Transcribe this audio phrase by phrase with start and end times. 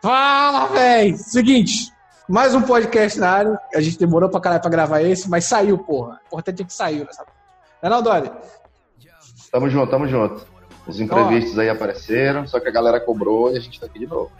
[0.00, 1.16] Fala, véi!
[1.16, 1.92] Seguinte,
[2.28, 3.60] mais um podcast na área.
[3.74, 6.20] A gente demorou pra caralho pra gravar esse, mas saiu, porra.
[6.22, 7.24] O importante é que saiu nessa.
[7.82, 8.30] Não é não, Dori?
[9.50, 10.46] Tamo junto, tamo junto.
[10.86, 14.06] Os imprevistos aí apareceram, só que a galera cobrou e a gente tá aqui de
[14.06, 14.30] novo.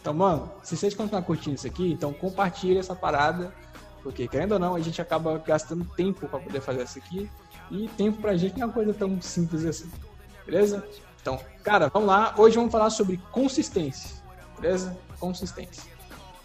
[0.00, 3.52] Então, mano, se vocês continuarem curtindo isso aqui, então compartilha essa parada,
[4.00, 7.28] porque querendo ou não, a gente acaba gastando tempo pra poder fazer isso aqui.
[7.68, 9.90] E tempo pra gente não é uma coisa tão simples assim.
[10.46, 10.86] Beleza?
[11.20, 12.32] Então, cara, vamos lá.
[12.38, 14.17] Hoje vamos falar sobre consistência.
[14.60, 14.96] Beleza?
[15.18, 15.82] Consistência.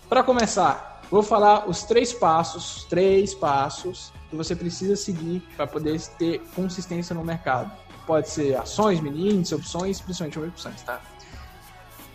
[0.09, 5.99] Para começar, vou falar os três passos, três passos que você precisa seguir para poder
[6.17, 7.71] ter consistência no mercado.
[8.05, 11.01] Pode ser ações, mini índices, opções, principalmente opções, tá?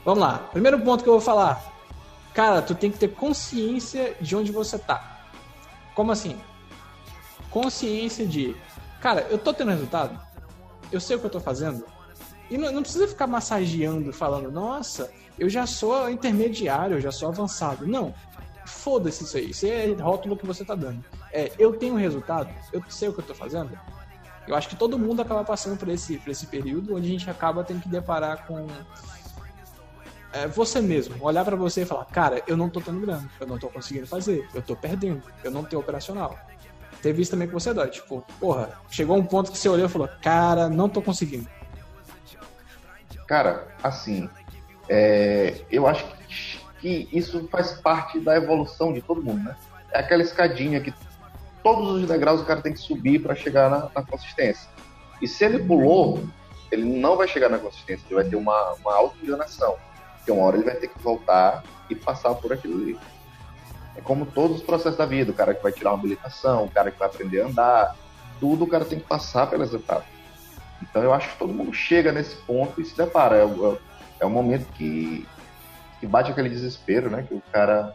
[0.05, 0.39] Vamos lá.
[0.53, 1.63] Primeiro ponto que eu vou falar.
[2.35, 5.23] Cara, tu tem que ter consciência de onde você tá.
[5.95, 6.39] Como assim?
[7.51, 8.55] Consciência de,
[9.01, 10.19] cara, eu tô tendo resultado?
[10.93, 11.85] Eu sei o que eu tô fazendo?
[12.51, 17.29] E não, não precisa ficar massageando, falando, nossa, eu já sou intermediário, eu já sou
[17.29, 17.87] avançado.
[17.87, 18.15] Não.
[18.67, 19.51] Foda-se isso aí.
[19.51, 21.05] Isso é rótulo que você tá dando.
[21.33, 23.79] É, eu tenho resultado, eu sei o que eu tô fazendo.
[24.47, 27.31] Eu acho que todo mundo acaba passando por esse, por esse período onde a gente
[27.31, 28.67] acaba tendo que deparar com
[30.33, 31.17] é, você mesmo.
[31.21, 34.07] Olhar para você e falar, cara, eu não tô tendo grana, eu não tô conseguindo
[34.07, 36.39] fazer, eu tô perdendo, eu não tenho operacional.
[37.03, 37.89] Teve isso também com você, Dói.
[37.89, 41.49] Tipo, porra, chegou um ponto que você olhou e falou, cara, não tô conseguindo.
[43.27, 44.29] Cara, assim,
[44.89, 46.05] é, eu acho
[46.81, 49.57] que, isso faz parte da evolução de todo mundo, né?
[49.91, 50.95] É aquela escadinha que
[51.63, 54.69] todos os degraus o cara tem que subir para chegar na, na, consistência.
[55.21, 56.23] E se ele pulou,
[56.71, 59.77] ele não vai chegar na consistência, ele vai ter uma, uma auto-enganação.
[60.17, 62.99] Porque uma hora ele vai ter que voltar e passar por aquilo ali.
[63.97, 66.71] É como todos os processos da vida, o cara que vai tirar uma habilitação, o
[66.71, 67.97] cara que vai aprender a andar,
[68.39, 70.07] tudo o cara tem que passar pelas etapas.
[70.81, 73.37] Então eu acho que todo mundo chega nesse ponto e se depara.
[73.37, 73.88] É, é,
[74.21, 75.27] é o momento que,
[76.01, 77.23] que bate aquele desespero, né?
[77.23, 77.95] Que o cara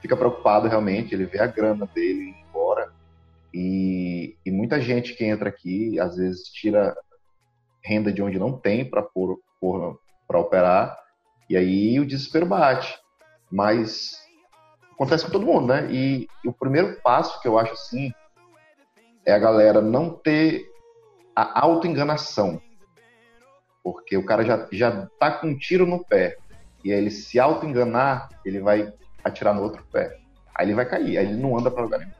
[0.00, 2.92] fica preocupado realmente, ele vê a grana dele ir embora.
[3.52, 6.96] E, e muita gente que entra aqui, às vezes, tira
[7.84, 9.04] renda de onde não tem para
[10.28, 10.96] para operar,
[11.48, 12.96] e aí o desespero bate.
[13.50, 14.16] Mas
[14.92, 15.90] acontece com todo mundo, né?
[15.90, 18.12] E, e o primeiro passo que eu acho assim
[19.26, 20.64] é a galera não ter
[21.34, 22.60] a autoenganação.
[23.82, 26.36] Porque o cara já, já tá com um tiro no pé.
[26.84, 28.92] E aí ele se auto-enganar, ele vai
[29.24, 30.18] atirar no outro pé.
[30.54, 32.12] Aí ele vai cair, aí ele não anda para lugar nenhum.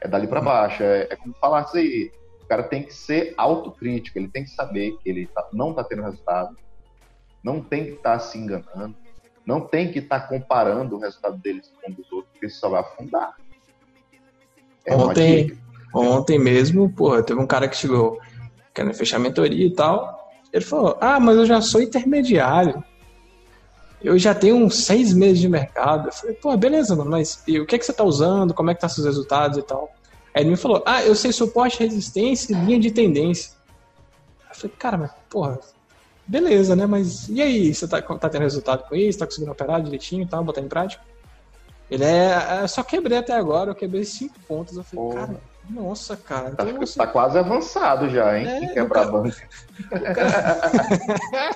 [0.00, 0.82] É dali para baixo.
[0.82, 2.10] É, é como falar isso aí.
[2.42, 5.82] O cara tem que ser autocrítico, ele tem que saber que ele tá, não tá
[5.82, 6.56] tendo resultado,
[7.42, 8.94] não tem que estar tá se enganando,
[9.44, 12.60] não tem que estar tá comparando o resultado deles com o dos outros, porque isso
[12.60, 13.34] só vai afundar.
[14.84, 15.58] É ontem,
[15.92, 18.20] ontem mesmo, porra, teve um cara que chegou
[18.72, 20.25] querendo fechar mentoria e tal.
[20.52, 22.82] Ele falou: Ah, mas eu já sou intermediário.
[24.02, 26.08] Eu já tenho uns seis meses de mercado.
[26.08, 28.54] Eu falei, pô, beleza, mano, mas o que, é que você tá usando?
[28.54, 29.90] Como é que tá seus resultados e tal?
[30.34, 33.52] Aí ele me falou, ah, eu sei suporte, resistência e linha de tendência.
[34.50, 35.58] Eu falei, cara, mas, porra,
[36.26, 36.86] beleza, né?
[36.86, 37.74] Mas e aí?
[37.74, 39.18] Você tá, tá tendo resultado com isso?
[39.18, 41.02] Tá conseguindo operar direitinho e tal, botar em prática?
[41.90, 42.62] Ele é.
[42.62, 44.76] é só quebrei até agora, eu quebrei cinco pontos.
[44.76, 45.26] Eu falei, porra.
[45.26, 46.54] cara nossa, cara.
[46.54, 48.46] Tá, então, tá quase avançado já, hein?
[48.46, 49.12] É, quebrar cara...
[49.12, 49.48] banca.
[49.78, 51.50] O cara...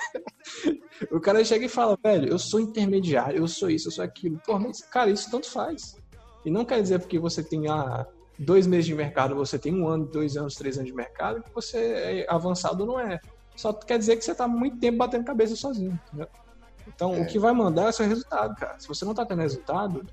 [1.12, 4.40] o cara chega e fala, velho, eu sou intermediário, eu sou isso, eu sou aquilo.
[4.44, 5.96] Pô, mas, cara, isso tanto faz.
[6.44, 8.06] E não quer dizer porque você tem ah,
[8.38, 11.54] dois meses de mercado, você tem um ano, dois anos, três anos de mercado, que
[11.54, 13.20] você é avançado não é.
[13.54, 16.28] Só quer dizer que você tá muito tempo batendo cabeça sozinho, entendeu?
[16.88, 17.20] Então, é.
[17.20, 18.80] o que vai mandar é seu resultado, cara.
[18.80, 20.06] Se você não tá tendo resultado,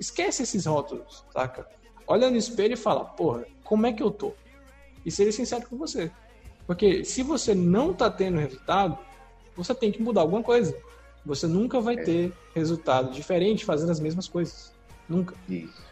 [0.00, 1.66] esquece esses rótulos, saca?
[2.06, 4.32] Olha no espelho e fala, porra, como é que eu tô?
[5.04, 6.10] E ser sincero com você.
[6.66, 8.98] Porque se você não tá tendo resultado,
[9.56, 10.76] você tem que mudar alguma coisa.
[11.24, 12.02] Você nunca vai é.
[12.02, 14.72] ter resultado diferente fazendo as mesmas coisas.
[15.08, 15.34] Nunca.
[15.48, 15.82] Isso.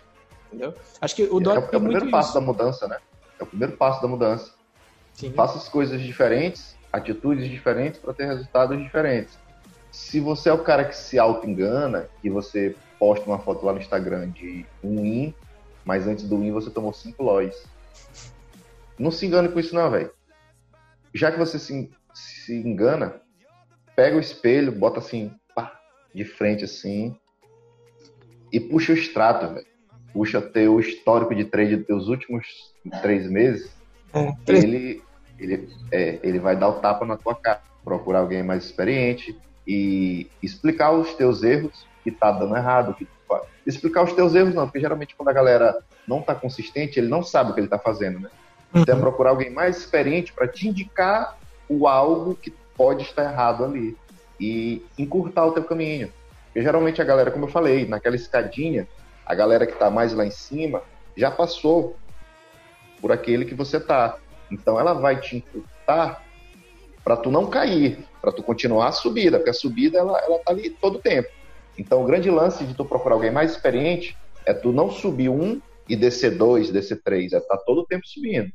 [0.48, 0.74] Entendeu?
[1.00, 2.40] Acho que o Dória é, é, o primeiro passo isso.
[2.40, 2.98] da mudança, né?
[3.38, 4.52] É o primeiro passo da mudança.
[5.14, 5.32] Sim.
[5.32, 9.38] Faça as coisas diferentes, atitudes diferentes para ter resultados diferentes.
[9.90, 13.78] Se você é o cara que se auto-engana, que você posta uma foto lá no
[13.78, 15.34] Instagram de in
[15.84, 17.66] mas antes do win você tomou 5 LOIs.
[18.98, 20.10] Não se engane com isso não, velho.
[21.14, 23.20] Já que você se, se engana,
[23.96, 25.78] pega o espelho, bota assim, pá,
[26.14, 27.16] de frente assim,
[28.52, 29.66] e puxa o extrato, velho.
[30.12, 32.46] Puxa teu histórico de trade dos teus últimos
[33.00, 33.74] três meses.
[34.12, 35.02] É, ele,
[35.38, 37.62] ele, é, ele vai dar o tapa na tua cara.
[37.82, 39.36] Procurar alguém mais experiente
[39.66, 43.06] e explicar os teus erros que tá dando errado, que
[43.66, 47.22] explicar os teus erros, não, porque geralmente quando a galera não está consistente, ele não
[47.22, 48.30] sabe o que ele está fazendo, né?
[48.74, 49.02] Então é uhum.
[49.02, 51.38] procurar alguém mais experiente para te indicar
[51.68, 53.96] o algo que pode estar errado ali
[54.40, 56.12] e encurtar o teu caminho.
[56.46, 58.88] Porque geralmente a galera, como eu falei, naquela escadinha,
[59.24, 60.82] a galera que está mais lá em cima
[61.16, 61.96] já passou
[63.00, 64.16] por aquele que você tá.
[64.50, 66.22] Então ela vai te encurtar
[67.04, 70.52] para tu não cair, para tu continuar a subida, porque a subida ela, ela tá
[70.52, 71.28] ali todo o tempo.
[71.78, 75.60] Então o grande lance de tu procurar alguém mais experiente é tu não subir um
[75.88, 78.52] e descer dois, descer três, é tá todo o tempo subindo,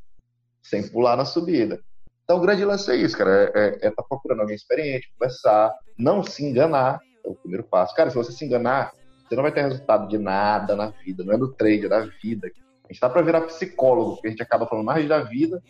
[0.63, 1.79] sem pular na subida.
[2.23, 5.73] Então o grande lance é isso, cara, é, é, é tá procurando alguém experiente, conversar,
[5.97, 7.95] não se enganar, é o primeiro passo.
[7.95, 8.91] Cara, se você se enganar,
[9.27, 12.01] você não vai ter resultado de nada na vida, não é do trade, é da
[12.01, 12.51] vida.
[12.83, 15.61] A gente tá para virar psicólogo, porque a gente acaba falando mais da vida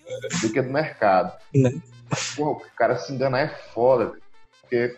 [0.41, 1.35] do que do mercado.
[1.53, 1.71] Né?
[2.35, 4.13] Porra, o cara se enganar é foda,
[4.61, 4.95] porque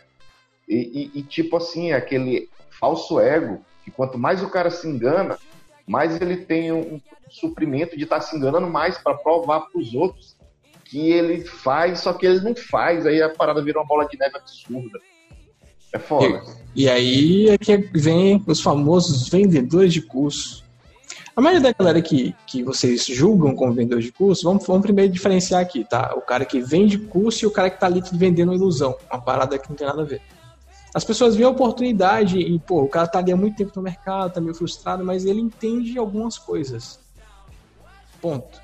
[0.69, 5.37] e, e, e, tipo assim, aquele falso ego, que quanto mais o cara se engana,
[5.87, 9.93] mais ele tem um, suprimento de estar tá se enganando mais para provar para os
[9.93, 10.35] outros
[10.85, 14.17] que ele faz, só que ele não faz, aí a parada vira uma bola de
[14.17, 14.99] neve absurda.
[15.93, 16.43] É foda.
[16.75, 20.63] E, e aí é que vem os famosos vendedores de curso.
[21.35, 25.11] A maioria da galera que, que vocês julgam como vendedor de curso, vamos, vamos primeiro
[25.11, 26.13] diferenciar aqui, tá?
[26.15, 28.97] O cara que vende curso e o cara que tá ali vendendo ilusão.
[29.11, 30.21] Uma parada que não tem nada a ver.
[30.93, 33.81] As pessoas veem a oportunidade e, pô, o cara tá ali há muito tempo no
[33.81, 36.99] mercado, tá meio frustrado, mas ele entende algumas coisas.
[38.19, 38.59] Ponto.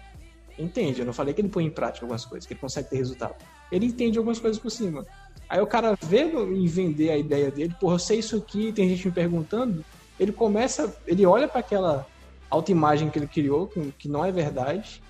[0.58, 1.02] Entende.
[1.02, 3.36] Eu não falei que ele põe em prática algumas coisas, que ele consegue ter resultado.
[3.72, 5.06] Ele entende algumas coisas por cima.
[5.48, 8.90] Aí o cara vê em vender a ideia dele, porra, eu sei isso aqui, tem
[8.90, 9.86] gente me perguntando.
[10.20, 12.08] Ele começa, ele olha para aquela
[12.50, 15.04] autoimagem que ele criou, que não é verdade,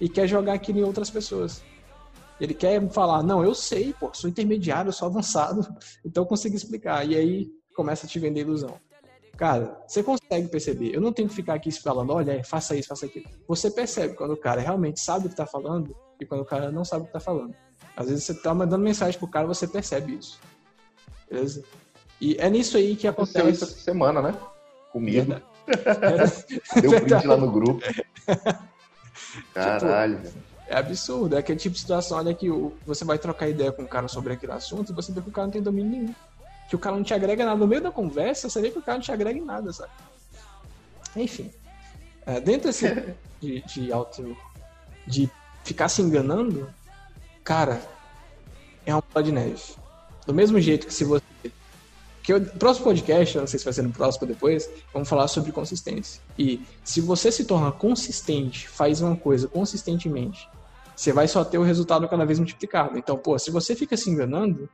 [0.00, 1.62] e quer jogar aquilo em outras pessoas.
[2.40, 5.66] Ele quer falar, não, eu sei, pô, sou intermediário, sou avançado,
[6.04, 7.06] então eu consigo explicar.
[7.06, 8.74] E aí começa a te vender ilusão.
[9.36, 10.94] Cara, você consegue perceber.
[10.94, 13.26] Eu não tenho que ficar aqui falando, olha, faça isso, faça aquilo.
[13.46, 16.72] Você percebe quando o cara realmente sabe o que está falando e quando o cara
[16.72, 17.54] não sabe o que está falando.
[17.94, 20.40] Às vezes você está mandando mensagem pro cara, você percebe isso.
[21.30, 21.62] Beleza?
[22.18, 23.50] E é nisso aí que acontece.
[23.50, 24.34] Isso essa semana, né?
[24.90, 25.34] Comigo.
[26.80, 27.82] Deu print lá no grupo.
[29.52, 31.36] Caralho, tipo, É absurdo.
[31.36, 32.48] É aquele tipo de situação, olha que
[32.84, 35.32] você vai trocar ideia com o cara sobre aquele assunto e você vê que o
[35.32, 36.14] cara não tem domínio nenhum.
[36.68, 37.56] Que o cara não te agrega nada.
[37.56, 39.92] No meio da conversa, você vê que o cara não te agrega em nada, sabe?
[41.14, 41.50] Enfim.
[42.24, 44.36] É, dentro desse de, de auto.
[45.06, 45.30] de
[45.62, 46.68] ficar se enganando,
[47.44, 47.80] cara,
[48.84, 49.62] é uma bola de neve.
[50.26, 51.24] Do mesmo jeito que se você
[52.26, 55.28] que o próximo podcast, não sei se vai ser no próximo ou depois, vamos falar
[55.28, 56.20] sobre consistência.
[56.36, 60.48] E se você se torna consistente, faz uma coisa consistentemente,
[60.96, 62.98] você vai só ter o resultado cada vez multiplicado.
[62.98, 64.68] Então, pô, se você fica se enganando,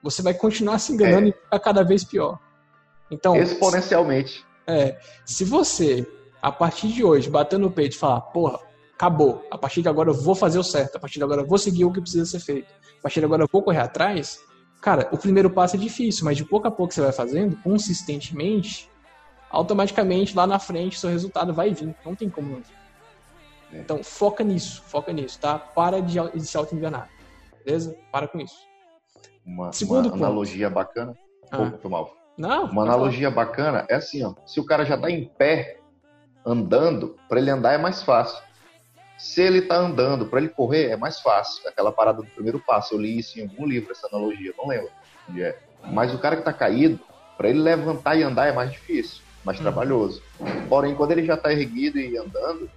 [0.00, 1.30] você vai continuar se enganando é.
[1.30, 2.38] e ficar cada vez pior.
[3.10, 4.46] Então, exponencialmente.
[4.66, 6.06] É, se você
[6.40, 8.60] a partir de hoje bater no peito e falar, porra,
[8.94, 9.44] acabou.
[9.50, 10.96] A partir de agora eu vou fazer o certo.
[10.96, 12.72] A partir de agora eu vou seguir o que precisa ser feito.
[12.98, 14.38] A partir de agora eu vou correr atrás.
[14.80, 18.88] Cara, o primeiro passo é difícil, mas de pouco a pouco você vai fazendo, consistentemente,
[19.50, 21.94] automaticamente lá na frente seu resultado vai vir.
[22.04, 22.85] Não tem como não é.
[23.72, 25.58] Então foca nisso, foca nisso, tá?
[25.58, 27.08] Para de, de se auto-enganar.
[27.64, 27.96] Beleza?
[28.12, 28.58] Para com isso.
[29.44, 31.16] Uma, Segundo uma analogia bacana.
[31.50, 31.70] Ah.
[31.70, 32.16] Pô, mal.
[32.36, 32.66] Não.
[32.66, 34.34] Uma analogia bacana é assim, ó.
[34.46, 35.78] Se o cara já tá em pé,
[36.44, 38.42] andando, para ele andar é mais fácil.
[39.18, 41.66] Se ele está andando, para ele correr é mais fácil.
[41.66, 44.90] Aquela parada do primeiro passo, eu li isso em algum livro, essa analogia, não lembro
[45.28, 45.58] onde é.
[45.90, 47.00] Mas o cara que está caído,
[47.36, 49.64] para ele levantar e andar é mais difícil, mais uhum.
[49.64, 50.22] trabalhoso.
[50.68, 52.70] Porém, quando ele já está erguido e andando,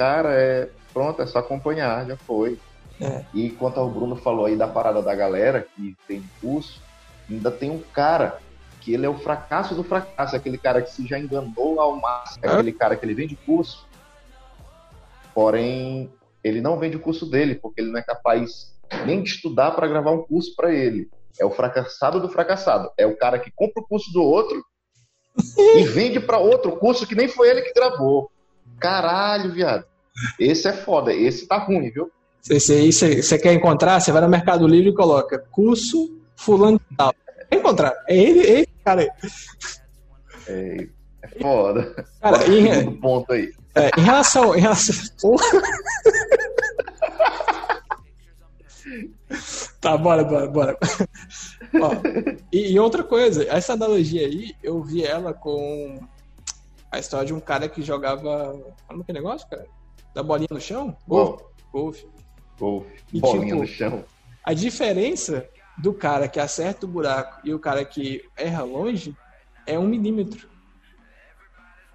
[0.00, 2.58] cara, é pronto, é só acompanhar, já foi.
[2.98, 3.22] É.
[3.34, 6.80] E quanto ao Bruno falou aí da parada da galera que tem curso,
[7.28, 8.38] ainda tem um cara
[8.80, 12.46] que ele é o fracasso do fracasso, aquele cara que se já enganou ao máximo,
[12.46, 13.86] é aquele cara que ele vende curso,
[15.34, 16.10] Porém,
[16.42, 18.74] ele não vende o curso dele, porque ele não é capaz
[19.06, 21.08] nem de estudar para gravar um curso para ele.
[21.38, 22.90] É o fracassado do fracassado.
[22.98, 24.62] É o cara que compra o curso do outro
[25.76, 28.30] e vende para outro curso que nem foi ele que gravou.
[28.78, 29.89] Caralho, viado.
[30.38, 31.12] Esse é foda.
[31.12, 32.10] Esse tá ruim, viu?
[32.42, 34.00] Você quer encontrar?
[34.00, 37.14] Você vai no Mercado Livre e coloca curso fulano de tal.
[37.52, 37.92] Encontrar?
[38.08, 39.10] É ele, é ele cara aí.
[40.46, 40.88] É,
[41.22, 42.06] é foda.
[42.20, 43.52] Cara, em, ponto aí.
[43.74, 44.56] É, em relação.
[44.56, 45.36] Em relação...
[49.80, 50.78] tá, bora, bora, bora.
[51.74, 51.92] Ó,
[52.52, 56.00] e, e, outra coisa, essa analogia aí, eu vi ela com
[56.90, 58.58] a história de um cara que jogava.
[58.88, 59.66] Como é que é negócio, cara?
[60.14, 60.96] Da bolinha no chão?
[61.06, 61.44] Golfe.
[61.72, 62.08] Golfe.
[62.58, 62.90] Golfe.
[63.12, 64.04] Bolinha tipo, no chão.
[64.44, 65.48] A diferença
[65.78, 69.16] do cara que acerta o buraco e o cara que erra longe
[69.66, 70.48] é um milímetro.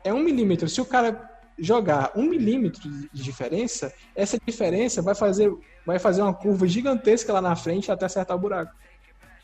[0.03, 0.69] É um milímetro.
[0.69, 2.81] Se o cara jogar um milímetro
[3.13, 5.51] de diferença, essa diferença vai fazer,
[5.85, 8.73] vai fazer uma curva gigantesca lá na frente até acertar o buraco.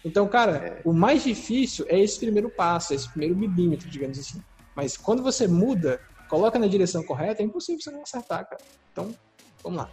[0.04, 0.82] Então, cara, é.
[0.84, 4.42] o mais difícil é esse primeiro passo, esse primeiro milímetro, digamos assim.
[4.76, 8.62] Mas quando você muda, coloca na direção correta, é impossível você não acertar, cara.
[8.94, 9.14] Então,
[9.62, 9.90] vamos lá.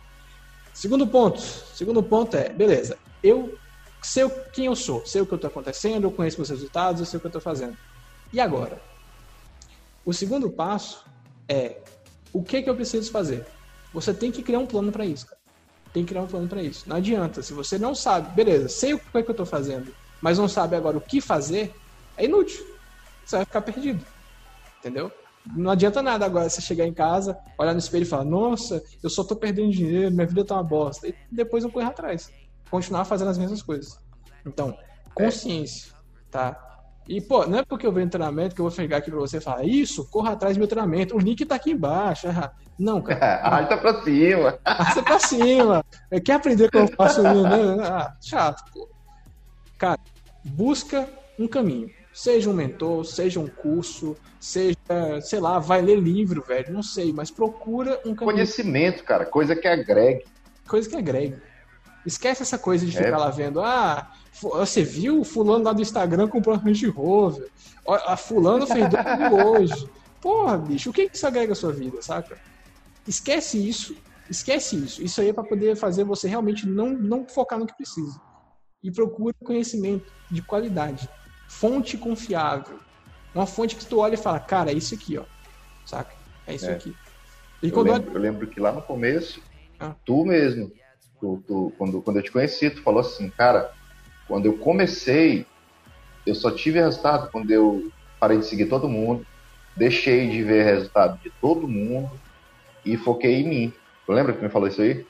[0.72, 1.40] Segundo ponto.
[1.40, 3.58] Segundo ponto é, beleza, eu
[4.00, 7.16] sei quem eu sou, sei o que está acontecendo, eu conheço meus resultados, eu sei
[7.16, 7.76] o que eu estou fazendo.
[8.32, 8.80] E agora?
[10.06, 11.04] O segundo passo
[11.48, 11.78] é
[12.32, 13.44] o que, que eu preciso fazer?
[13.92, 15.40] Você tem que criar um plano para isso, cara.
[15.92, 16.88] Tem que criar um plano para isso.
[16.88, 17.42] Não adianta.
[17.42, 20.46] Se você não sabe, beleza, sei o que é que eu estou fazendo, mas não
[20.46, 21.74] sabe agora o que fazer,
[22.16, 22.64] é inútil.
[23.24, 24.06] Você vai ficar perdido.
[24.78, 25.10] Entendeu?
[25.56, 29.10] Não adianta nada agora você chegar em casa, olhar no espelho e falar: Nossa, eu
[29.10, 31.08] só tô perdendo dinheiro, minha vida tá uma bosta.
[31.08, 32.30] E depois eu correr atrás.
[32.70, 33.98] Continuar fazendo as mesmas coisas.
[34.46, 34.76] Então,
[35.14, 35.92] consciência,
[36.30, 36.68] tá?
[37.08, 39.38] E, pô, não é porque eu venho treinamento que eu vou chegar aqui pra você
[39.38, 42.28] e falar, isso, corra atrás do meu treinamento, o link tá aqui embaixo.
[42.78, 43.36] Não, cara.
[43.42, 44.58] Arrasta pra cima.
[44.64, 45.84] Arrasta pra cima.
[46.22, 47.76] Quer aprender como eu faço né?
[47.82, 48.86] Ah, chato, pô.
[49.78, 49.98] Cara,
[50.44, 51.88] busca um caminho.
[52.18, 54.76] Seja um mentor, seja um curso, seja,
[55.22, 58.34] sei lá, vai ler livro, velho, não sei, mas procura um caminho.
[58.34, 60.24] Conhecimento, cara, coisa que agregue.
[60.66, 61.36] Coisa que agregue.
[62.04, 63.04] Esquece essa coisa de é.
[63.04, 64.10] ficar lá vendo, ah,
[64.42, 67.48] você viu o fulano lá do Instagram comprou uma Range Rover.
[67.86, 69.88] A fulano fez tudo hoje.
[70.20, 72.36] Porra, bicho, o que isso agrega à sua vida, saca?
[73.06, 73.94] Esquece isso.
[74.28, 75.00] Esquece isso.
[75.04, 78.20] Isso aí é para poder fazer você realmente não, não focar no que precisa.
[78.82, 81.08] E procure conhecimento de qualidade.
[81.48, 82.78] Fonte confiável.
[83.34, 85.24] Uma fonte que tu olha e fala, cara, é isso aqui, ó.
[85.84, 86.14] Saca?
[86.46, 86.74] É isso é.
[86.74, 86.94] aqui.
[87.62, 89.42] E eu, lembro, eu lembro que lá no começo,
[89.80, 89.94] ah.
[90.04, 90.70] tu mesmo,
[91.20, 93.72] tu, tu, quando, quando eu te conheci, tu falou assim, cara,
[94.28, 95.46] quando eu comecei,
[96.24, 97.90] eu só tive resultado quando eu
[98.20, 99.26] parei de seguir todo mundo,
[99.76, 102.10] deixei de ver resultado de todo mundo
[102.84, 103.72] e foquei em mim.
[104.06, 105.06] Tu lembra que me falou isso aí?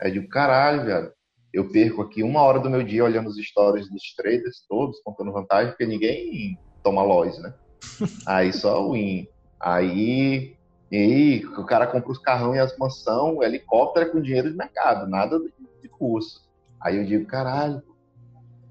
[0.00, 1.12] É de um caralho, velho.
[1.54, 5.30] Eu perco aqui uma hora do meu dia olhando os stories dos traders todos, contando
[5.30, 7.54] vantagem, porque ninguém toma loss, né?
[8.26, 9.28] Aí só o win.
[9.60, 10.56] Aí,
[10.90, 14.56] e aí o cara compra os carrão e as mansão, helicóptero é com dinheiro de
[14.56, 15.38] mercado, nada
[15.80, 16.44] de curso.
[16.80, 17.80] Aí eu digo, caralho,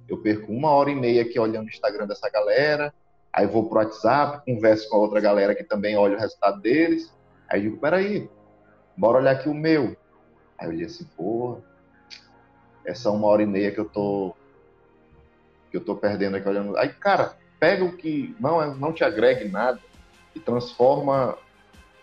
[0.08, 2.94] eu perco uma hora e meia aqui olhando o Instagram dessa galera,
[3.32, 7.12] aí vou pro WhatsApp, converso com a outra galera que também olha o resultado deles,
[7.50, 8.30] aí eu digo, peraí,
[8.98, 9.96] bora olhar aqui o meu.
[10.60, 11.64] Aí eu disse assim, porra,
[12.86, 14.36] essa uma hora e meia que eu tô
[15.72, 16.78] que eu tô perdendo aqui olhando.
[16.78, 19.80] Aí, cara, pega o que não, é, não te agregue nada
[20.36, 21.36] e transforma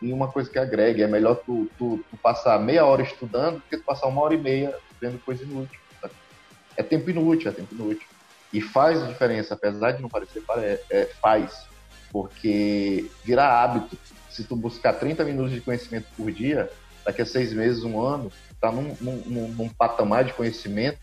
[0.03, 1.03] em uma coisa que agregue.
[1.03, 4.35] É melhor tu, tu, tu passar meia hora estudando do que tu passar uma hora
[4.35, 5.81] e meia vendo coisa inútil
[6.81, 8.07] é tempo inútil, é tempo inútil.
[8.53, 10.43] E faz diferença, apesar de não parecer,
[10.91, 11.67] é, faz.
[12.11, 13.97] Porque virar hábito.
[14.29, 16.71] Se tu buscar 30 minutos de conhecimento por dia,
[17.05, 20.99] daqui a seis meses, um ano, tá num, num, num patamar de conhecimento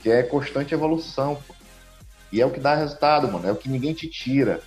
[0.00, 1.36] que é constante evolução.
[1.46, 1.54] Pô.
[2.32, 3.46] E é o que dá resultado, mano.
[3.48, 4.60] É o que ninguém te tira.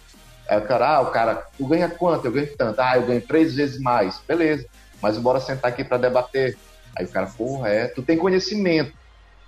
[0.47, 2.25] É o cara, ah, o cara, tu ganha quanto?
[2.25, 2.79] Eu ganho tanto.
[2.79, 4.19] Ah, eu ganho três vezes mais.
[4.27, 4.67] Beleza.
[5.01, 6.57] Mas bora sentar aqui para debater.
[6.95, 7.87] Aí o cara, porra, é.
[7.87, 8.93] Tu tem conhecimento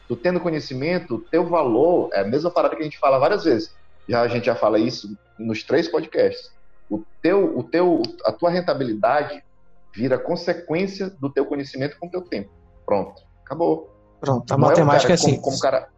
[0.08, 3.74] tu tendo conhecimento, teu valor é a mesma parada que a gente fala várias vezes.
[4.08, 6.52] Já a gente já fala isso nos três podcasts.
[6.90, 9.44] O teu, o teu, a tua rentabilidade
[9.96, 12.52] vira consequência do teu conhecimento com o teu tempo.
[12.86, 13.92] Pronto, acabou.
[14.20, 15.32] Pronto, a Não matemática é, um é assim.
[15.36, 15.90] Como, como cara,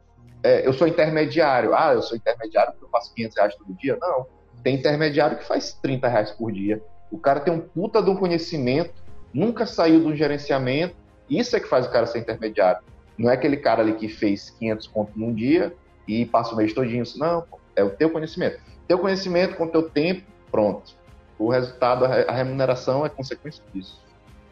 [0.44, 1.74] é, eu sou intermediário.
[1.74, 3.98] Ah, eu sou intermediário porque eu faço 500 reais todo dia.
[4.00, 4.28] Não.
[4.64, 6.82] Tem intermediário que faz 30 reais por dia.
[7.12, 8.94] O cara tem um puta de um conhecimento,
[9.34, 10.96] nunca saiu do gerenciamento.
[11.30, 12.82] Isso é que faz o cara ser intermediário.
[13.18, 15.74] Não é aquele cara ali que fez 500 pontos num dia
[16.08, 17.04] e passa o mês todinho.
[17.18, 17.44] Não,
[17.76, 18.60] é o teu conhecimento.
[18.88, 20.96] Teu conhecimento com o teu tempo, pronto.
[21.38, 24.00] O resultado, a remuneração é consequência disso.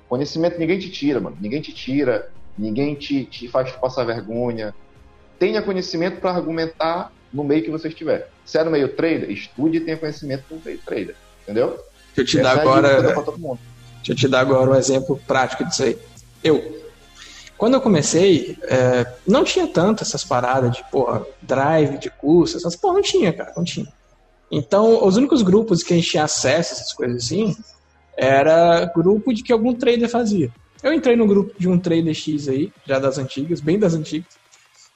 [0.08, 1.38] Conhecimento ninguém te tira, mano.
[1.42, 4.74] Ninguém te tira, ninguém te, te faz passar vergonha.
[5.39, 8.30] Tenha conhecimento para argumentar no meio que você estiver.
[8.46, 11.15] Se é no meio trader, estude e tenha conhecimento no meio trader.
[11.44, 11.80] Entendeu?
[12.15, 13.01] Deixa eu te Essa dar é agora.
[13.01, 15.98] Deixa eu te dar agora um exemplo prático disso aí.
[16.44, 16.86] Eu,
[17.58, 22.75] quando eu comecei, é, não tinha tanto essas paradas de, porra, drive, de curso, essas
[22.75, 23.88] porra, não tinha, cara, não tinha.
[24.52, 27.56] Então, os únicos grupos que a gente tinha acesso essas coisas assim,
[28.18, 30.52] era grupo de que algum trader fazia.
[30.84, 34.38] Eu entrei no grupo de um trader X aí, já das antigas, bem das antigas,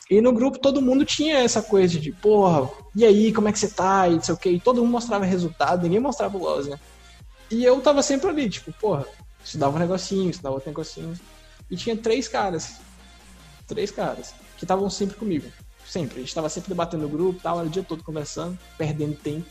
[0.09, 3.59] e no grupo todo mundo tinha essa coisa de, porra, e aí, como é que
[3.59, 6.41] você tá, e não sei o que, e todo mundo mostrava resultado, ninguém mostrava o
[6.41, 6.79] loss, né?
[7.51, 9.05] E eu tava sempre ali, tipo, porra,
[9.43, 11.13] estudava um negocinho, estudava outro negocinho.
[11.69, 12.79] E tinha três caras.
[13.67, 14.33] Três caras.
[14.57, 15.47] Que estavam sempre comigo.
[15.89, 16.17] Sempre.
[16.17, 19.49] A gente tava sempre debatendo no grupo, tal, o dia todo conversando, perdendo tempo.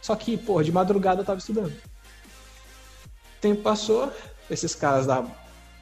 [0.00, 1.72] Só que, pô, de madrugada eu tava estudando.
[1.72, 4.12] O tempo passou,
[4.48, 5.26] esses caras da.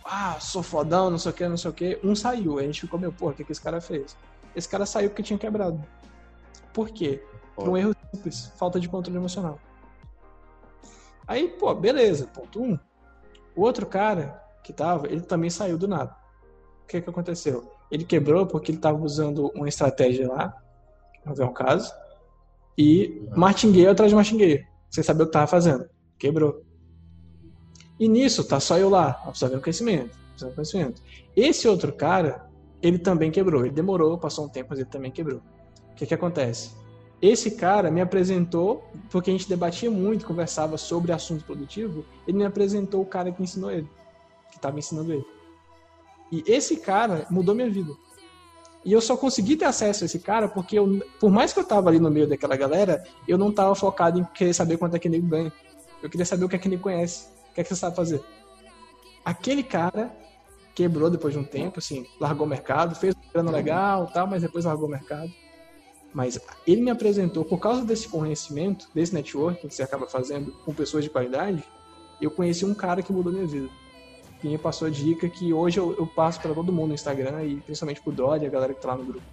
[0.03, 2.01] Ah, sou fodão, não sei o que, não sei o que.
[2.03, 2.59] Um saiu.
[2.59, 4.17] A gente ficou, meu, porra, o que, que esse cara fez?
[4.57, 5.85] Esse cara saiu porque tinha quebrado.
[6.73, 7.23] Por quê?
[7.55, 9.61] Por um erro simples, falta de controle emocional.
[11.27, 12.79] Aí, pô, beleza, ponto um.
[13.55, 16.17] O outro cara que tava, ele também saiu do nada.
[16.85, 17.71] O que que aconteceu?
[17.93, 20.57] Ele quebrou porque ele tava usando uma estratégia lá,
[21.27, 21.93] não é um caso,
[22.77, 25.85] e martingueio atrás de martingueio, sem saber o que tava fazendo.
[26.19, 26.65] Quebrou.
[28.01, 31.03] E nisso, tá só eu lá, absorvendo conhecimento, absorvendo conhecimento.
[31.37, 32.49] Esse outro cara,
[32.81, 33.67] ele também quebrou.
[33.67, 35.43] Ele demorou, passou um tempo, mas ele também quebrou.
[35.91, 36.71] O que que acontece?
[37.21, 42.45] Esse cara me apresentou, porque a gente debatia muito, conversava sobre assunto produtivo, ele me
[42.47, 43.89] apresentou o cara que ensinou ele,
[44.51, 45.27] que estava ensinando ele.
[46.33, 47.93] E esse cara mudou minha vida.
[48.85, 51.65] E eu só consegui ter acesso a esse cara porque, eu, por mais que eu
[51.65, 54.99] tava ali no meio daquela galera, eu não tava focado em querer saber quanto é
[54.99, 55.53] que nego ganha.
[56.03, 57.95] Eu queria saber o que é que ele conhece, o que é que você sabe
[57.95, 58.21] fazer.
[59.23, 60.11] Aquele cara
[60.75, 64.43] quebrou depois de um tempo, assim, largou o mercado, fez um grana legal tal, mas
[64.43, 65.31] depois largou o mercado.
[66.13, 70.75] Mas ele me apresentou, por causa desse conhecimento, desse networking que você acaba fazendo com
[70.75, 71.63] pessoas de qualidade,
[72.21, 73.69] eu conheci um cara que mudou minha vida.
[74.43, 77.45] Que me passou a dica que hoje eu, eu passo para todo mundo no Instagram
[77.45, 79.25] e principalmente pro Dori, a galera que tá lá no grupo.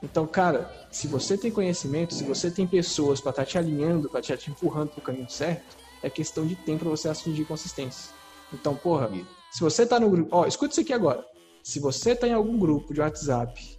[0.00, 4.08] Então, cara, se você tem conhecimento, se você tem pessoas para estar tá te alinhando,
[4.08, 8.12] para te, te empurrando pro caminho certo, é questão de tempo para você atingir consistência.
[8.52, 9.10] Então, porra,
[9.50, 11.24] se você tá no grupo, ó, escuta isso aqui agora.
[11.62, 13.76] Se você tá em algum grupo de WhatsApp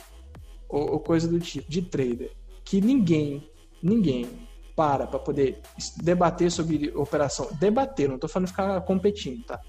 [0.68, 2.32] ou, ou coisa do tipo, de trader,
[2.66, 3.50] que ninguém,
[3.82, 5.62] ninguém para para poder
[5.98, 9.60] debater sobre operação, debater, não estou falando ficar competindo, tá?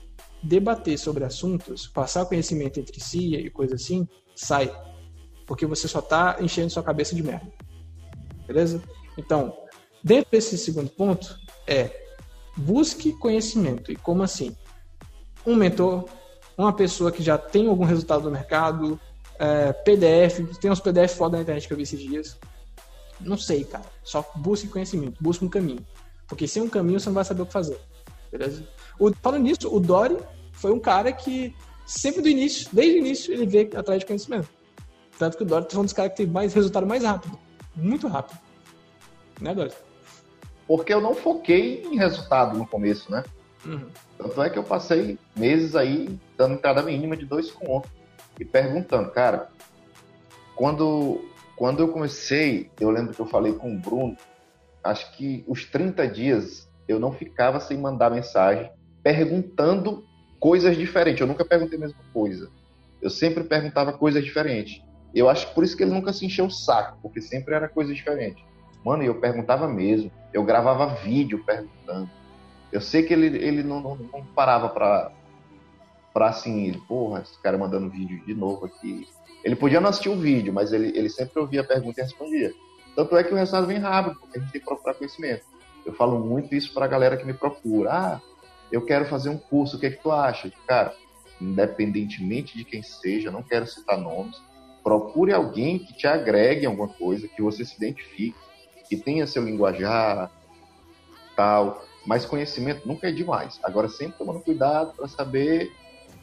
[0.45, 4.71] Debater sobre assuntos, passar conhecimento entre si e coisa assim, sai.
[5.47, 7.51] Porque você só está enchendo sua cabeça de merda.
[8.47, 8.83] Beleza?
[9.17, 9.57] Então,
[10.03, 11.91] dentro desse segundo ponto, é
[12.57, 13.91] busque conhecimento.
[13.91, 14.55] E como assim?
[15.47, 16.05] Um mentor,
[16.57, 19.01] uma pessoa que já tem algum resultado no mercado,
[19.39, 22.39] é, PDF, tem uns PDF foda na internet que eu vi esses dias.
[23.21, 23.85] Não sei, cara.
[24.03, 25.85] Só busque conhecimento, busque um caminho.
[26.27, 27.79] Porque sem um caminho você não vai saber o que fazer.
[28.31, 28.67] Beleza?
[28.99, 30.19] O, falando nisso, o Dory
[30.53, 31.55] foi um cara que
[31.87, 34.49] sempre do início, desde o início, ele veio atrás de conhecimento.
[35.19, 37.39] Tanto que o Dory foi um dos caras que teve mais resultado mais rápido.
[37.75, 38.39] Muito rápido.
[39.41, 39.73] Né, Dory?
[40.67, 43.23] Porque eu não foquei em resultado no começo, né?
[43.67, 43.89] Uhum.
[44.19, 47.91] Tanto é que eu passei meses aí dando entrada mínima de dois contos
[48.39, 49.51] e perguntando, cara,
[50.55, 51.21] quando,
[51.57, 54.17] quando eu comecei, eu lembro que eu falei com o Bruno,
[54.83, 58.71] acho que os 30 dias eu não ficava sem mandar mensagem
[59.05, 60.03] perguntando
[60.41, 61.21] coisas diferentes.
[61.21, 62.51] Eu nunca perguntei a mesma coisa.
[63.01, 64.83] Eu sempre perguntava coisas diferentes.
[65.15, 67.69] Eu acho que por isso que ele nunca se encheu o saco, porque sempre era
[67.69, 68.45] coisa diferente.
[68.85, 70.11] Mano, eu perguntava mesmo.
[70.33, 72.11] Eu gravava vídeo perguntando.
[72.73, 75.13] Eu sei que ele, ele não, não, não parava para
[76.13, 79.07] pra assim, ele, porra, esse cara mandando vídeo de novo aqui.
[79.43, 82.53] Ele podia não assistir o vídeo, mas ele, ele sempre ouvia a pergunta e respondia.
[82.95, 85.43] Tanto é que o resultado vem rápido, porque a gente tem que procurar conhecimento.
[85.85, 87.93] Eu falo muito isso pra galera que me procura.
[87.93, 88.21] Ah,
[88.71, 90.51] eu quero fazer um curso, o que é que tu acha?
[90.67, 90.95] Cara,
[91.41, 94.41] independentemente de quem seja, não quero citar nomes,
[94.83, 98.37] procure alguém que te agregue alguma coisa, que você se identifique,
[98.89, 100.31] que tenha seu linguajar,
[101.37, 101.85] tal.
[102.07, 103.59] Mas conhecimento nunca é demais.
[103.63, 105.73] Agora, sempre tomando cuidado para saber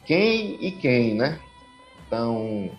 [0.06, 1.40] quem e quem, né?
[2.06, 2.70] Então,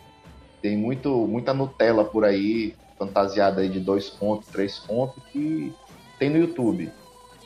[0.61, 5.73] tem muito, muita Nutella por aí, fantasiada aí de dois pontos, três pontos, que
[6.17, 6.91] tem no YouTube.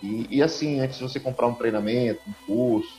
[0.02, 2.94] E, e assim, antes de você comprar um treinamento, um curso,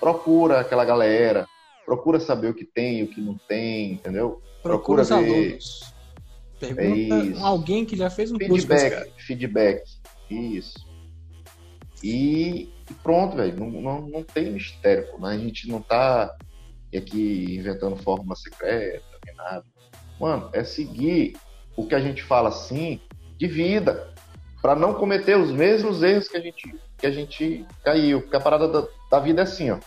[0.00, 1.46] procura aquela galera,
[1.84, 4.42] procura saber o que tem e o que não tem, entendeu?
[4.62, 5.14] Procura, procura os ver...
[5.14, 5.92] alunos.
[6.58, 9.26] Pergunta é alguém que já fez um feedback, curso.
[9.26, 9.82] Feedback,
[10.30, 10.86] isso.
[12.02, 13.58] E pronto, velho.
[13.58, 15.18] Não, não, não tem mistério, pô.
[15.18, 15.34] Né?
[15.34, 16.34] A gente não tá
[16.94, 19.64] aqui inventando fórmula secreta, nem nada.
[20.20, 21.36] Mano, é seguir
[21.76, 23.00] o que a gente fala assim
[23.38, 24.11] de vida.
[24.62, 28.22] Para não cometer os mesmos erros que a gente, que a gente caiu.
[28.22, 29.78] Porque a parada da, da vida é assim, ó.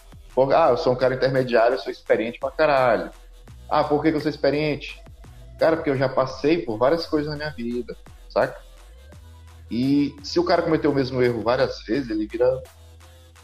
[0.54, 3.10] Ah, eu sou um cara intermediário, eu sou experiente pra caralho.
[3.70, 5.02] Ah, por que, que eu sou experiente?
[5.58, 7.96] Cara, porque eu já passei por várias coisas na minha vida,
[8.30, 8.62] saca?
[9.72, 12.62] E se o cara cometeu o mesmo erro várias vezes, ele vira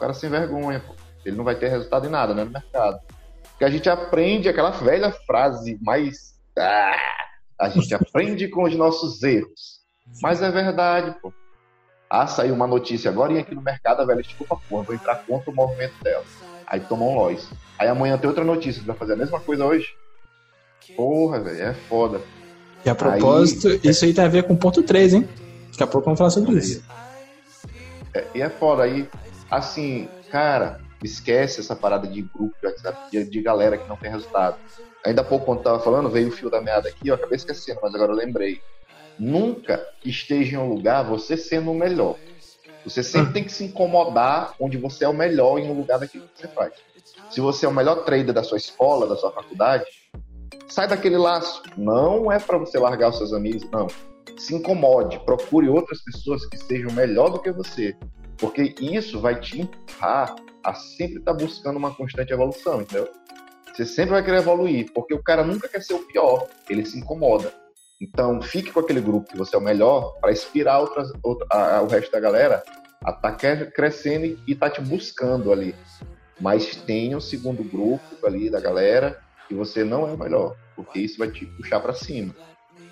[0.01, 0.95] cara sem vergonha, pô.
[1.23, 2.99] Ele não vai ter resultado em nada, né, no mercado.
[3.51, 6.33] Porque a gente aprende aquela velha frase mais.
[6.57, 6.97] Ah,
[7.59, 9.70] a gente aprende com os nossos erros.
[10.21, 11.31] Mas é verdade, pô.
[12.09, 15.15] Ah, saiu uma notícia agora e aqui no mercado a velha desculpa, porra, vou entrar
[15.25, 16.25] contra o movimento dela.
[16.67, 17.47] Aí tomou um lois.
[17.79, 19.95] Aí amanhã tem outra notícia, vai fazer a mesma coisa hoje?
[20.95, 22.21] Porra, velho, é foda.
[22.85, 23.79] E a propósito, aí...
[23.83, 25.29] isso aí tem a ver com o ponto 3, hein?
[25.71, 26.83] Daqui a pouco vamos falar sobre isso.
[28.13, 28.83] É, e é foda.
[28.83, 29.07] Aí
[29.51, 34.09] assim, cara, esquece essa parada de grupo de WhatsApp, de, de galera que não tem
[34.09, 34.55] resultado.
[35.05, 37.79] ainda há pouco, quando tava falando, veio o fio da meada aqui, eu acabei esquecendo,
[37.83, 38.61] mas agora eu lembrei.
[39.21, 42.15] Nunca esteja em um lugar você sendo o melhor.
[42.83, 46.27] Você sempre tem que se incomodar onde você é o melhor em um lugar daquilo
[46.27, 46.73] que você faz.
[47.29, 49.85] Se você é o melhor trader da sua escola, da sua faculdade,
[50.67, 51.61] sai daquele laço.
[51.77, 53.85] Não é para você largar os seus amigos, não.
[54.39, 57.95] Se incomode, procure outras pessoas que sejam melhor do que você,
[58.39, 63.07] porque isso vai te empurrar a sempre estar tá buscando uma constante evolução, entendeu?
[63.71, 66.97] Você sempre vai querer evoluir, porque o cara nunca quer ser o pior, ele se
[66.97, 67.60] incomoda.
[68.01, 71.77] Então, fique com aquele grupo que você é o melhor para inspirar outras, outra, a,
[71.77, 72.63] a, o resto da galera
[73.03, 75.75] a tá crescendo e tá te buscando ali.
[76.39, 80.99] Mas tenha um segundo grupo ali da galera que você não é o melhor, porque
[80.99, 82.35] isso vai te puxar para cima.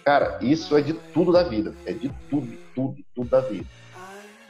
[0.06, 1.74] Cara, isso é de tudo da vida.
[1.86, 3.66] É de tudo, tudo, tudo da vida.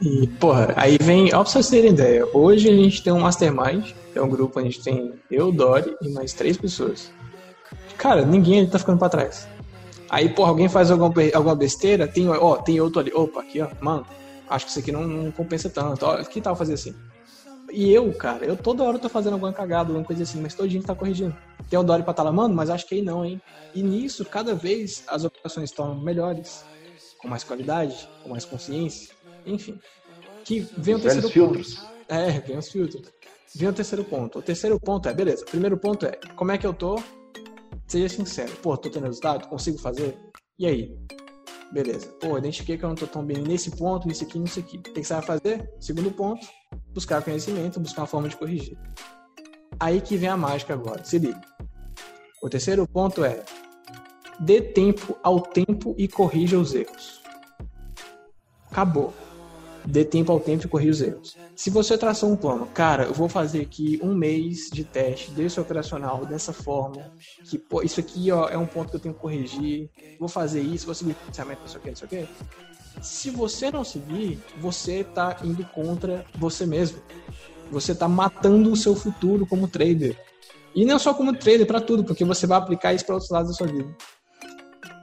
[0.01, 3.91] E, porra, aí vem, ó, pra vocês terem ideia, hoje a gente tem um mastermind,
[4.15, 7.11] é um grupo, a gente tem eu, Dori e mais três pessoas.
[7.97, 9.47] Cara, ninguém tá ficando pra trás.
[10.09, 13.69] Aí, porra, alguém faz alguma, alguma besteira, tem, ó, tem outro ali, opa, aqui, ó,
[13.79, 14.05] mano,
[14.49, 16.95] acho que isso aqui não, não compensa tanto, ó, que tal fazer assim?
[17.71, 20.67] E eu, cara, eu toda hora tô fazendo alguma cagada, alguma coisa assim, mas todo
[20.67, 21.35] dia tá corrigindo.
[21.69, 23.39] Tem o Dori pra estar lá, mano, mas acho que aí não, hein?
[23.75, 26.65] E nisso, cada vez as operações estão melhores,
[27.19, 29.79] com mais qualidade, com mais consciência enfim.
[30.43, 31.75] Que vem os o terceiro filtros.
[31.75, 31.89] ponto.
[32.07, 33.11] É, vem os filtros.
[33.55, 34.39] Vem o terceiro ponto.
[34.39, 37.01] O terceiro ponto é, beleza, o primeiro ponto é, como é que eu tô?
[37.89, 38.51] Seja sincero.
[38.57, 39.47] Pô, tô tendo resultado?
[39.47, 40.15] Consigo fazer?
[40.59, 40.95] E aí?
[41.73, 42.07] Beleza.
[42.21, 44.77] Pô, identifiquei que eu não tô tão bem nesse ponto, nesse aqui, nesse aqui.
[44.77, 45.73] O que você vai fazer?
[45.79, 46.47] Segundo ponto,
[46.93, 48.77] buscar conhecimento, buscar uma forma de corrigir.
[49.79, 51.03] Aí que vem a mágica agora.
[51.03, 51.41] Se liga.
[52.43, 53.43] O terceiro ponto é
[54.39, 57.21] dê tempo ao tempo e corrija os erros.
[58.69, 59.11] Acabou
[59.89, 61.37] dê tempo ao tempo e corrija os erros.
[61.55, 65.59] Se você traçou um plano, cara, eu vou fazer aqui um mês de teste desse
[65.59, 67.11] operacional dessa forma,
[67.49, 70.61] que pô, isso aqui ó, é um ponto que eu tenho que corrigir, vou fazer
[70.61, 72.27] isso, vou seguir o pensamento, não sei o que, não sei o que.
[73.01, 76.99] Se você não seguir, você está indo contra você mesmo.
[77.71, 80.17] Você está matando o seu futuro como trader.
[80.75, 83.51] E não só como trader, para tudo, porque você vai aplicar isso para outros lados
[83.51, 83.95] da sua vida.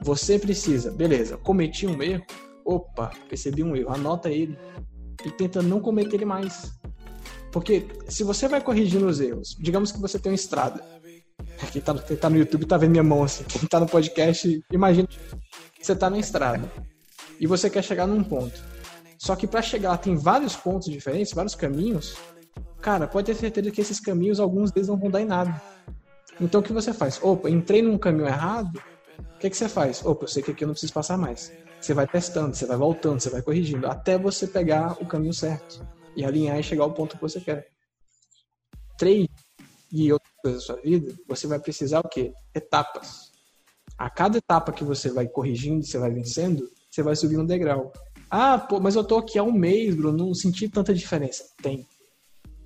[0.01, 2.23] Você precisa, beleza, cometi um erro,
[2.67, 4.57] opa, percebi um erro, anota ele
[5.25, 6.73] e tenta não cometer ele mais.
[7.51, 10.83] Porque se você vai corrigindo os erros, digamos que você tem uma estrada.
[11.71, 13.43] Quem tá, quem tá no YouTube tá vendo minha mão assim.
[13.45, 15.07] Quem tá no podcast, imagina
[15.81, 16.69] você tá na estrada
[17.39, 18.61] e você quer chegar num ponto.
[19.17, 22.17] Só que para chegar tem vários pontos diferentes, vários caminhos.
[22.81, 25.61] Cara, pode ter certeza que esses caminhos, alguns deles não vão dar em nada.
[26.39, 27.19] Então o que você faz?
[27.23, 28.81] Opa, entrei num caminho errado.
[29.35, 30.05] O que, que você faz?
[30.05, 31.51] Opa, eu sei que aqui eu não preciso passar mais.
[31.79, 35.87] Você vai testando, você vai voltando, você vai corrigindo, até você pegar o caminho certo
[36.15, 37.67] e alinhar e chegar ao ponto que você quer.
[38.97, 39.27] Três
[39.91, 42.33] e outras coisas da sua vida, você vai precisar o quê?
[42.53, 43.31] Etapas.
[43.97, 47.91] A cada etapa que você vai corrigindo, você vai vencendo, você vai subir um degrau.
[48.29, 51.45] Ah, pô, mas eu tô aqui há um mês, Bruno, não senti tanta diferença.
[51.61, 51.87] Tem.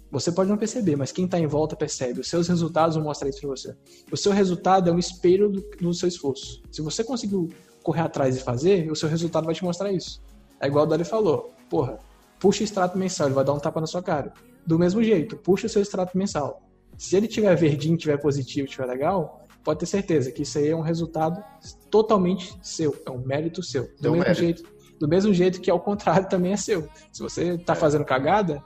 [0.09, 2.19] Você pode não perceber, mas quem está em volta percebe.
[2.19, 3.75] Os seus resultados vão mostrar isso para você.
[4.11, 6.61] O seu resultado é um espelho do, do seu esforço.
[6.69, 7.49] Se você conseguiu
[7.83, 10.21] correr atrás e fazer, o seu resultado vai te mostrar isso.
[10.59, 11.99] É igual o Dali falou, porra,
[12.39, 14.33] puxa o extrato mensal, ele vai dar um tapa na sua cara.
[14.65, 16.61] Do mesmo jeito, puxa o seu extrato mensal.
[16.97, 20.75] Se ele tiver verdinho, tiver positivo, tiver legal, pode ter certeza que isso aí é
[20.75, 21.43] um resultado
[21.89, 23.83] totalmente seu, é um mérito seu.
[23.83, 24.39] Do Deu mesmo mérito.
[24.39, 24.63] jeito,
[24.99, 26.87] do mesmo jeito que ao contrário também é seu.
[27.11, 27.75] Se você tá é.
[27.75, 28.63] fazendo cagada,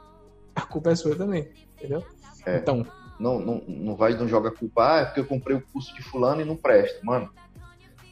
[0.54, 2.04] a culpa é sua também, entendeu?
[2.46, 2.58] É.
[2.58, 2.86] Então,
[3.20, 6.04] não, não, não vai não joga culpa, ah, é porque eu comprei o curso de
[6.04, 7.00] fulano e não presta.
[7.04, 7.30] Mano,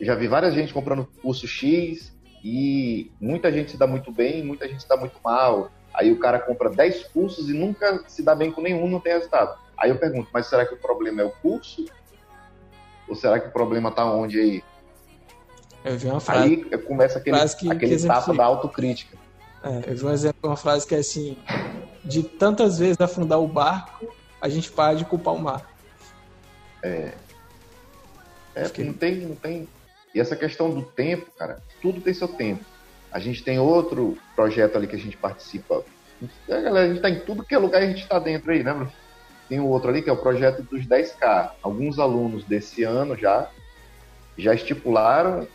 [0.03, 2.11] eu já vi várias gente comprando curso X
[2.43, 5.71] e muita gente se dá muito bem, muita gente se dá muito mal.
[5.93, 9.13] Aí o cara compra 10 cursos e nunca se dá bem com nenhum, não tem
[9.13, 9.57] resultado.
[9.77, 11.85] Aí eu pergunto, mas será que o problema é o curso?
[13.07, 14.63] Ou será que o problema tá onde aí?
[15.85, 16.67] Eu vi uma frase.
[16.69, 19.17] Aí começa aquele, que, aquele que tapa da autocrítica.
[19.63, 21.37] É, eu vi um exemplo, uma frase que é assim:
[22.03, 25.65] de tantas vezes afundar o barco, a gente para de culpar o mar.
[26.81, 27.13] É.
[28.53, 29.67] É, porque não tem, não tem
[30.13, 32.63] e essa questão do tempo, cara, tudo tem seu tempo.
[33.11, 35.83] A gente tem outro projeto ali que a gente participa.
[36.49, 38.63] A galera, a gente tá em tudo que é lugar a gente está dentro aí,
[38.63, 38.87] né,
[39.49, 41.51] Tem o outro ali que é o projeto dos 10K.
[41.61, 43.49] Alguns alunos desse ano já
[44.37, 45.47] já estipularam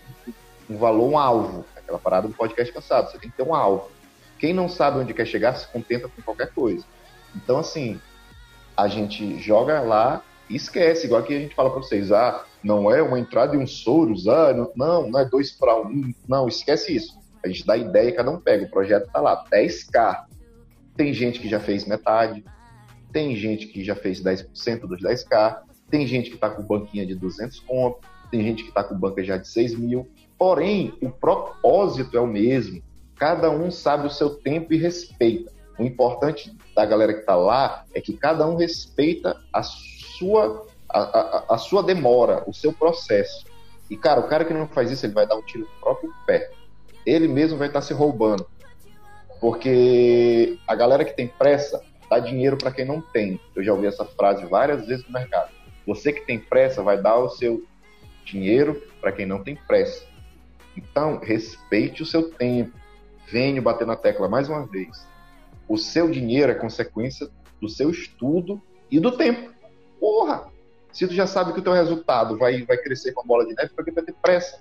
[0.68, 1.64] um valor, um alvo.
[1.76, 3.10] Aquela parada do podcast passado.
[3.10, 3.90] Você tem que ter um alvo.
[4.38, 6.84] Quem não sabe onde quer chegar se contenta com qualquer coisa.
[7.34, 8.00] Então, assim,
[8.76, 10.22] a gente joga lá
[10.56, 13.66] esquece, igual que a gente fala para vocês, ah, não é uma entrada de um
[13.66, 17.18] Soros, ah, não, não é dois para um, não, esquece isso.
[17.44, 18.64] A gente dá ideia e cada um pega.
[18.64, 20.24] O projeto tá lá, 10K.
[20.96, 22.44] Tem gente que já fez metade,
[23.12, 27.14] tem gente que já fez 10% dos 10K, tem gente que está com banquinha de
[27.14, 30.08] 200 conto, tem gente que está com banca já de 6 mil.
[30.37, 32.82] Porém, o propósito é o mesmo.
[33.16, 35.52] Cada um sabe o seu tempo e respeita.
[35.78, 39.97] O importante da galera que está lá é que cada um respeita a sua,
[40.88, 43.46] a, a, a, sua demora, o seu processo.
[43.90, 46.12] E, cara, o cara que não faz isso, ele vai dar um tiro no próprio
[46.26, 46.50] pé.
[47.07, 48.46] Ele mesmo vai estar tá se roubando.
[49.40, 53.40] Porque a galera que tem pressa dá dinheiro para quem não tem.
[53.54, 55.50] Eu já ouvi essa frase várias vezes no mercado.
[55.87, 57.62] Você que tem pressa vai dar o seu
[58.24, 60.04] dinheiro para quem não tem pressa.
[60.76, 62.72] Então, respeite o seu tempo.
[63.31, 65.07] Venho bater na tecla mais uma vez.
[65.68, 67.28] O seu dinheiro é consequência
[67.61, 69.52] do seu estudo e do tempo.
[70.00, 70.46] Porra!
[70.92, 73.54] Se tu já sabe que o teu resultado vai, vai crescer com a bola de
[73.54, 74.58] neve, por que vai ter pressa?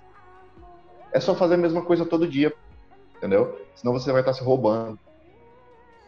[1.12, 2.54] É só fazer a mesma coisa todo dia,
[3.16, 3.60] entendeu?
[3.76, 5.00] Senão você vai estar se roubando.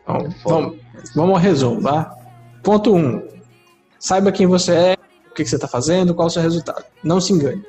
[0.06, 0.78] Bom, é vamos,
[1.16, 2.16] vamos ao resumo, tá?
[2.64, 2.98] Ponto 1.
[2.98, 3.28] Um,
[3.98, 4.98] saiba quem você é,
[5.30, 6.84] o que você está fazendo, qual o seu resultado.
[7.04, 7.66] Não se engane.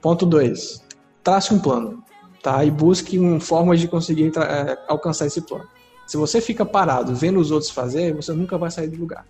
[0.00, 0.84] Ponto 2.
[1.22, 2.02] Trace um plano,
[2.42, 2.64] tá?
[2.64, 5.68] E busque uma forma de conseguir é, alcançar esse plano.
[6.06, 9.26] Se você fica parado vendo os outros fazer, você nunca vai sair do lugar.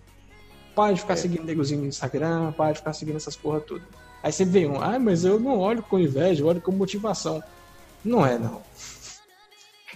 [0.75, 1.17] Para de ficar é.
[1.17, 3.83] seguindo negozinho no Instagram, para de ficar seguindo essas porra tudo.
[4.23, 7.43] Aí você vê um, ah, mas eu não olho com inveja, eu olho com motivação.
[8.03, 8.61] Não é, não.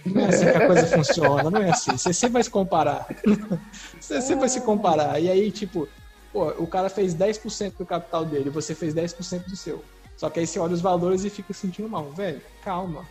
[0.04, 1.92] Não é assim que a coisa funciona, não é assim.
[1.92, 3.06] Você sempre vai se comparar.
[4.00, 5.20] Você sempre vai se comparar.
[5.20, 5.88] E aí, tipo,
[6.32, 9.82] pô, o cara fez 10% do capital dele, você fez 10% do seu.
[10.16, 12.10] Só que aí você olha os valores e fica sentindo mal.
[12.10, 13.04] Velho, calma.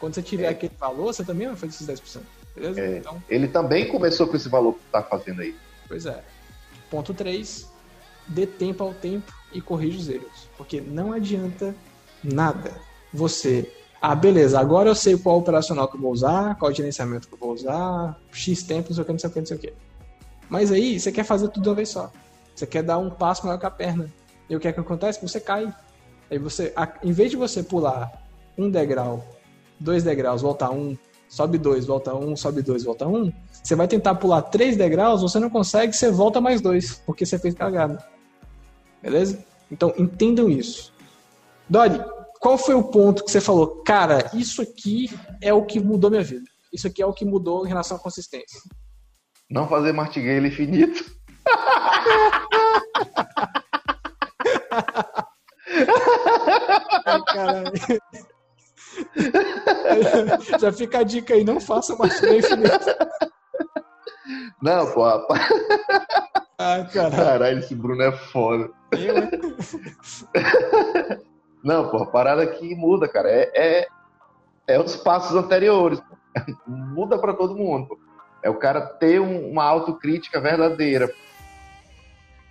[0.00, 0.48] Quando você tiver é.
[0.48, 2.20] aquele valor, você também vai fazer esses 10%.
[2.54, 2.80] Beleza?
[2.80, 2.98] É.
[2.98, 5.54] Então, ele também começou com esse valor que tá fazendo aí.
[5.88, 6.22] Pois é.
[6.92, 7.66] Ponto 3.
[8.28, 10.48] Dê tempo ao tempo e corrija os erros.
[10.58, 11.74] Porque não adianta
[12.22, 12.70] nada
[13.12, 13.68] você
[14.04, 17.38] ah, beleza, agora eu sei qual operacional que eu vou usar, qual gerenciamento que eu
[17.38, 19.60] vou usar, X tempo, não sei o que, não sei o que, não sei o
[19.60, 19.72] que.
[20.50, 22.10] Mas aí você quer fazer tudo de uma vez só.
[22.52, 24.12] Você quer dar um passo maior que a perna.
[24.50, 25.22] E o que é que acontece?
[25.22, 25.72] Você cai.
[26.28, 28.10] Aí você, em vez de você pular
[28.58, 29.24] um degrau,
[29.78, 30.98] dois degraus, volta um,
[31.32, 35.40] sobe dois, volta um, sobe dois, volta um, você vai tentar pular três degraus, você
[35.40, 38.04] não consegue, você volta mais dois, porque você fez cagada.
[39.00, 39.42] Beleza?
[39.70, 40.92] Então entendam isso.
[41.66, 41.98] Dori,
[42.38, 45.08] qual foi o ponto que você falou, cara, isso aqui
[45.40, 46.44] é o que mudou minha vida?
[46.70, 48.60] Isso aqui é o que mudou em relação à consistência?
[49.50, 51.02] Não fazer martingale infinito.
[57.06, 57.72] Ai, caralho.
[60.60, 62.86] Já fica a dica aí, não faça martingale infinito.
[64.62, 65.48] Não, pô, rapaz.
[66.58, 67.16] Ah, caralho.
[67.16, 68.70] caralho, esse Bruno é foda.
[68.92, 69.14] Eu,
[71.64, 73.28] não, pô, a parada que muda, cara.
[73.28, 73.86] É, é,
[74.68, 76.00] é os passos anteriores.
[76.66, 77.88] Muda para todo mundo.
[77.88, 77.98] Pô.
[78.42, 81.12] É o cara ter um, uma autocrítica verdadeira.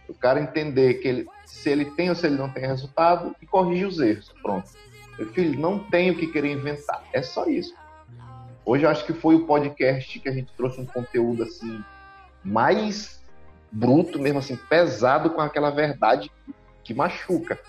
[0.07, 3.45] O cara entender que ele, se ele tem ou se ele não tem resultado e
[3.45, 4.33] corrige os erros.
[4.41, 4.69] Pronto.
[5.27, 7.03] Filho, não tem o que querer inventar.
[7.13, 7.73] É só isso.
[8.65, 11.83] Hoje eu acho que foi o podcast que a gente trouxe um conteúdo assim
[12.43, 13.21] mais
[13.71, 16.31] bruto, mesmo assim, pesado com aquela verdade
[16.83, 17.59] que machuca.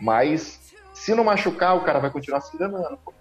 [0.00, 2.98] Mas se não machucar, o cara vai continuar se enganando.
[3.04, 3.12] Pô.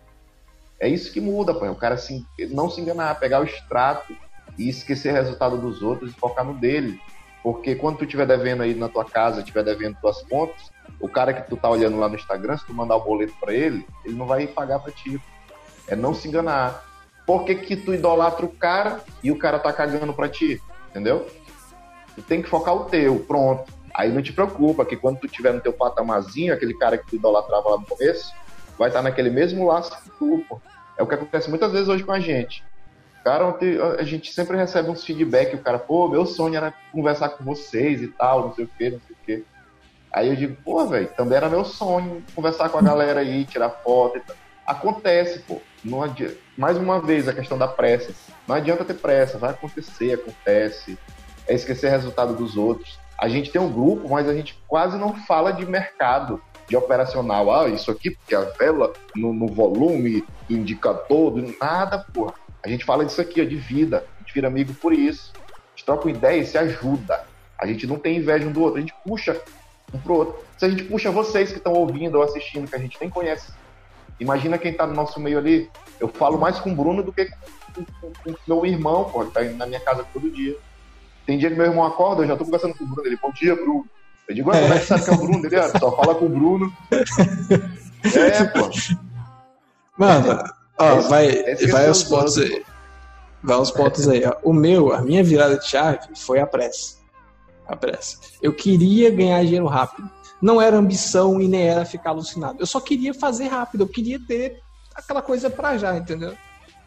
[0.79, 1.65] É isso que muda, pô.
[1.65, 4.15] É o cara assim, não se enganar, pegar o extrato
[4.57, 6.99] e esquecer o resultado dos outros e focar no dele.
[7.43, 11.33] Porque quando tu estiver devendo aí na tua casa, estiver devendo tuas contas, o cara
[11.33, 14.15] que tu tá olhando lá no Instagram, se tu mandar o boleto para ele, ele
[14.15, 15.21] não vai pagar para ti.
[15.87, 16.85] É não se enganar.
[17.25, 20.61] Por que, que tu idolatra o cara e o cara tá cagando para ti?
[20.89, 21.27] Entendeu?
[22.15, 23.71] Tu tem que focar o teu, pronto.
[23.93, 27.15] Aí não te preocupa, que quando tu tiver no teu patamarzinho, aquele cara que tu
[27.15, 28.33] idolatrava lá no começo,
[28.77, 30.61] vai estar naquele mesmo laço que tu, pô.
[30.97, 32.63] É o que acontece muitas vezes hoje com a gente.
[33.23, 33.55] Cara,
[33.99, 38.01] a gente sempre recebe uns feedback, o cara, pô, meu sonho era conversar com vocês
[38.01, 39.45] e tal, não sei o que, não sei o que.
[40.13, 43.69] Aí eu digo, pô, velho, também era meu sonho conversar com a galera aí, tirar
[43.69, 44.35] foto e tal.
[44.65, 45.61] Acontece, pô.
[45.83, 46.35] Não adianta.
[46.57, 48.13] Mais uma vez, a questão da pressa.
[48.47, 50.97] Não adianta ter pressa, vai acontecer, acontece.
[51.47, 52.99] É esquecer o resultado dos outros.
[53.17, 57.53] A gente tem um grupo, mas a gente quase não fala de mercado, de operacional.
[57.53, 62.33] Ah, isso aqui, porque a vela no, no volume, do indicador, do nada, porra.
[62.63, 64.05] A gente fala disso aqui, ó, de vida.
[64.17, 65.31] A gente vira amigo por isso.
[65.35, 67.23] A gente troca ideia e se ajuda.
[67.57, 69.39] A gente não tem inveja um do outro, a gente puxa
[69.93, 70.43] um pro outro.
[70.57, 73.51] Se a gente puxa vocês que estão ouvindo ou assistindo, que a gente nem conhece,
[74.19, 75.69] imagina quem tá no nosso meio ali.
[75.99, 77.29] Eu falo mais com o Bruno do que
[77.73, 77.81] com,
[78.31, 80.57] o meu irmão, pô, que tá na minha casa todo dia.
[81.25, 83.07] Tem dia que meu irmão acorda, eu já tô conversando com o Bruno.
[83.07, 83.85] Ele, bom dia, Bruno.
[84.27, 85.45] Eu digo, como é que sabe que é o Bruno?
[85.45, 86.73] Ele, ah, só fala com o Bruno.
[88.15, 88.69] é, pô.
[89.97, 90.43] Mano,
[90.77, 92.63] ó, vai, vai aos pontos aí.
[93.43, 94.23] Vai aos pontos aí.
[94.25, 94.35] Ó.
[94.43, 97.00] O meu, a minha virada de chave foi a pressa.
[97.67, 98.19] A pressa.
[98.41, 100.09] Eu queria ganhar dinheiro rápido.
[100.41, 102.57] Não era ambição e nem era ficar alucinado.
[102.59, 103.81] Eu só queria fazer rápido.
[103.81, 104.61] Eu queria ter
[104.95, 106.35] aquela coisa pra já, entendeu?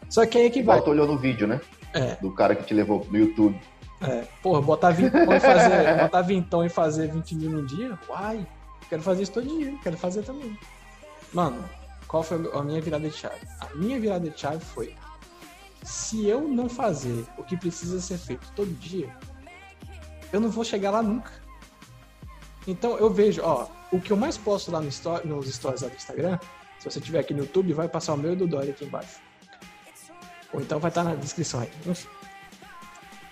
[0.09, 0.81] Só que aí é que vai.
[0.81, 1.61] Tu olhou no vídeo, né?
[1.93, 2.15] É.
[2.15, 3.59] Do cara que te levou no YouTube.
[4.01, 4.25] É.
[4.43, 7.97] Porra, botar vintão e fazer, botar vintão e fazer 20 mil num dia?
[8.09, 8.45] Uai,
[8.89, 9.73] quero fazer isso todo dia.
[9.81, 10.57] Quero fazer também.
[11.33, 11.63] Mano,
[12.07, 13.47] qual foi a minha virada de chave?
[13.61, 14.93] A minha virada de chave foi:
[15.83, 19.09] se eu não fazer o que precisa ser feito todo dia,
[20.35, 21.31] eu não vou chegar lá nunca.
[22.67, 25.87] Então eu vejo, ó, o que eu mais posto lá no story, nos stories lá
[25.87, 26.39] do Instagram,
[26.79, 29.19] se você tiver aqui no YouTube, vai passar o meu e do Dória aqui embaixo.
[30.51, 31.71] Ou então vai estar na descrição aí.
[31.85, 32.07] Enfim.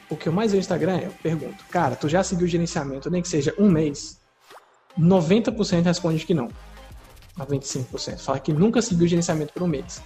[0.09, 2.49] O que eu mais vejo no Instagram é, eu pergunto, cara, tu já seguiu o
[2.49, 4.19] gerenciamento, nem que seja um mês?
[4.97, 6.49] 90% responde que não.
[7.37, 8.19] 95%.
[8.19, 10.01] Fala que nunca seguiu o gerenciamento por um mês.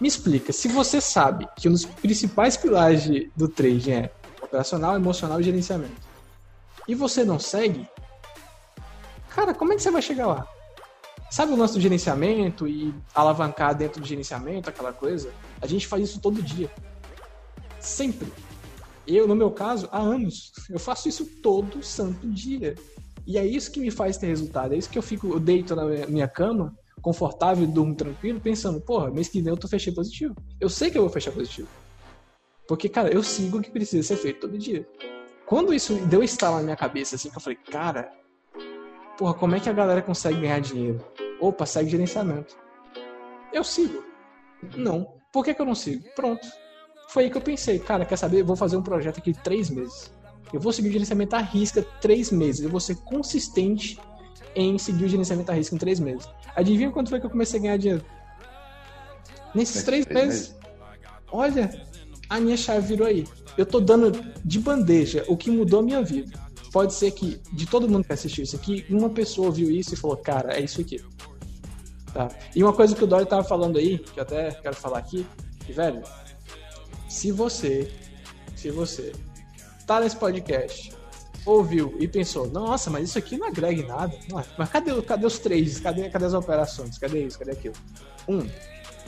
[0.00, 4.96] Me explica, se você sabe que um dos principais pilares de, do trading é operacional,
[4.96, 6.09] emocional e gerenciamento,
[6.90, 7.88] e você não segue,
[9.28, 10.48] cara, como é que você vai chegar lá?
[11.30, 15.32] Sabe o lance do gerenciamento e alavancar dentro do gerenciamento, aquela coisa?
[15.62, 16.68] A gente faz isso todo dia.
[17.78, 18.32] Sempre.
[19.06, 20.50] Eu, no meu caso, há anos.
[20.68, 22.74] Eu faço isso todo santo dia.
[23.24, 24.74] E é isso que me faz ter resultado.
[24.74, 29.12] É isso que eu fico, eu deito na minha cama confortável, durmo tranquilo, pensando, porra,
[29.12, 30.34] mês que vem eu tô fechando positivo.
[30.60, 31.68] Eu sei que eu vou fechar positivo.
[32.66, 34.84] Porque, cara, eu sigo o que precisa ser feito todo dia.
[35.50, 38.12] Quando isso deu estalo na minha cabeça, assim, que eu falei, cara,
[39.18, 41.04] porra, como é que a galera consegue ganhar dinheiro?
[41.40, 42.56] Opa, segue gerenciamento.
[43.52, 44.04] Eu sigo.
[44.76, 45.12] Não.
[45.32, 46.08] Por que, que eu não sigo?
[46.14, 46.46] Pronto.
[47.08, 48.42] Foi aí que eu pensei, cara, quer saber?
[48.42, 50.14] Eu vou fazer um projeto aqui de três meses.
[50.52, 52.62] Eu vou seguir o gerenciamento à risca três meses.
[52.62, 53.98] Eu vou ser consistente
[54.54, 56.28] em seguir o gerenciamento à risca em três meses.
[56.54, 58.04] Adivinha quanto foi que eu comecei a ganhar dinheiro?
[59.52, 60.56] Nesses três meses.
[61.32, 61.68] Olha,
[62.28, 63.26] a minha chave virou aí.
[63.60, 64.10] Eu tô dando
[64.42, 66.32] de bandeja o que mudou a minha vida.
[66.72, 69.98] Pode ser que, de todo mundo que assistiu isso aqui, uma pessoa viu isso e
[69.98, 71.04] falou, cara, é isso aqui.
[72.14, 72.30] Tá?
[72.56, 75.26] E uma coisa que o Dory tava falando aí, que eu até quero falar aqui,
[75.66, 76.00] que, velho,
[77.06, 77.92] se você,
[78.56, 79.12] se você
[79.86, 80.96] tá nesse podcast
[81.44, 84.18] ouviu e pensou, nossa, mas isso aqui não agrega nada.
[84.56, 85.78] mas cadê, cadê os três?
[85.80, 86.96] Cadê, cadê as operações?
[86.96, 87.38] Cadê isso?
[87.38, 87.74] Cadê aquilo?
[88.26, 88.40] Um,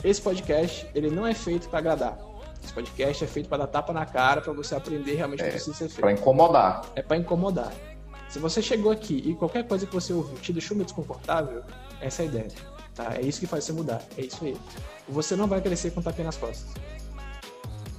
[0.03, 2.32] esse podcast, ele não é feito para agradar.
[2.63, 5.47] Esse podcast é feito para dar tapa na cara, para você aprender realmente o É,
[5.47, 5.99] que precisa ser feito.
[5.99, 6.81] Pra incomodar.
[6.95, 7.71] É para incomodar.
[8.29, 11.61] Se você chegou aqui e qualquer coisa que você ouviu te deixou meio desconfortável,
[12.01, 12.51] essa é a ideia.
[12.95, 13.15] Tá?
[13.15, 14.01] É isso que faz você mudar.
[14.17, 14.57] É isso aí.
[15.09, 16.65] Você não vai crescer com tapinha nas costas.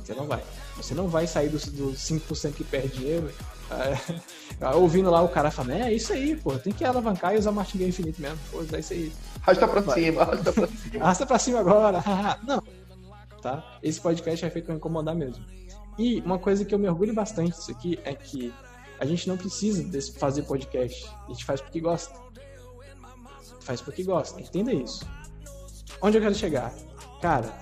[0.03, 0.43] Você não vai.
[0.77, 3.31] Você não vai sair dos, dos 5% que perde dinheiro
[3.71, 7.51] é, ouvindo lá o cara falando, é isso aí, pô, tem que alavancar e usar
[7.53, 8.39] martingale infinito mesmo.
[8.51, 9.13] Pô, é isso aí.
[9.43, 9.95] Arrasta pra Vai.
[10.03, 11.05] cima, arrasta pra cima.
[11.05, 12.05] Arrasta pra cima agora.
[12.47, 12.63] não.
[13.45, 13.63] Tá?
[13.83, 15.45] Esse podcast é feito pra incomodar mesmo.
[15.99, 18.51] E uma coisa que eu me orgulho bastante disso aqui é que
[18.99, 19.87] a gente não precisa
[20.19, 21.07] fazer podcast.
[21.27, 22.19] A gente faz porque gosta.
[23.61, 24.41] Faz porque gosta.
[24.41, 25.07] Entenda isso.
[26.01, 26.73] Onde eu quero chegar?
[27.21, 27.55] Cara,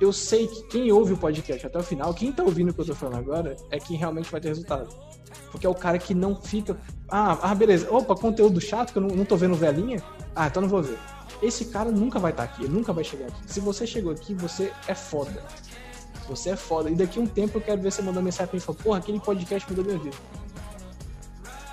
[0.00, 2.80] eu sei que quem ouve o podcast até o final, quem tá ouvindo o que
[2.80, 4.88] eu tô falando agora, é quem realmente vai ter resultado.
[5.50, 6.78] Porque é o cara que não fica.
[7.10, 7.92] Ah, ah beleza.
[7.92, 10.02] Opa, conteúdo chato que eu não, não tô vendo velhinha.
[10.34, 10.98] Ah, então não vou ver.
[11.42, 13.42] Esse cara nunca vai estar aqui, ele nunca vai chegar aqui.
[13.46, 15.42] Se você chegou aqui, você é foda.
[16.28, 16.88] Você é foda.
[16.88, 18.78] E daqui a um tempo eu quero ver você mandar mensagem pra mim e falar,
[18.78, 20.16] porra, aquele podcast mudou minha vida.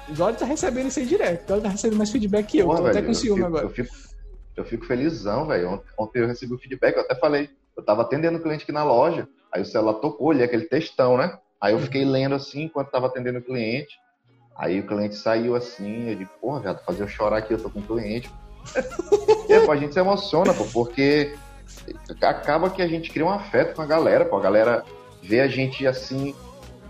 [0.10, 1.44] O Jorge tá recebendo isso aí direto.
[1.44, 2.66] O Jorge tá recebendo mais feedback que eu.
[2.66, 3.66] Porra, tô até velho, com ciúme eu fico, agora.
[3.66, 3.96] Eu fico,
[4.58, 5.70] eu fico felizão, velho.
[5.70, 7.50] Ontem, ontem eu recebi o feedback, eu até falei.
[7.78, 11.16] Eu tava atendendo o cliente aqui na loja, aí o celular tocou, ali aquele textão,
[11.16, 11.38] né?
[11.62, 14.00] Aí eu fiquei lendo assim enquanto tava atendendo o cliente.
[14.58, 17.70] Aí o cliente saiu assim, eu digo, porra, viado, fazer eu chorar aqui, eu tô
[17.70, 18.30] com o cliente.
[19.48, 21.36] E, pô, a gente se emociona, pô, porque
[22.22, 24.38] acaba que a gente cria um afeto com a galera, pô.
[24.38, 24.84] A galera
[25.22, 26.36] vê a gente assim,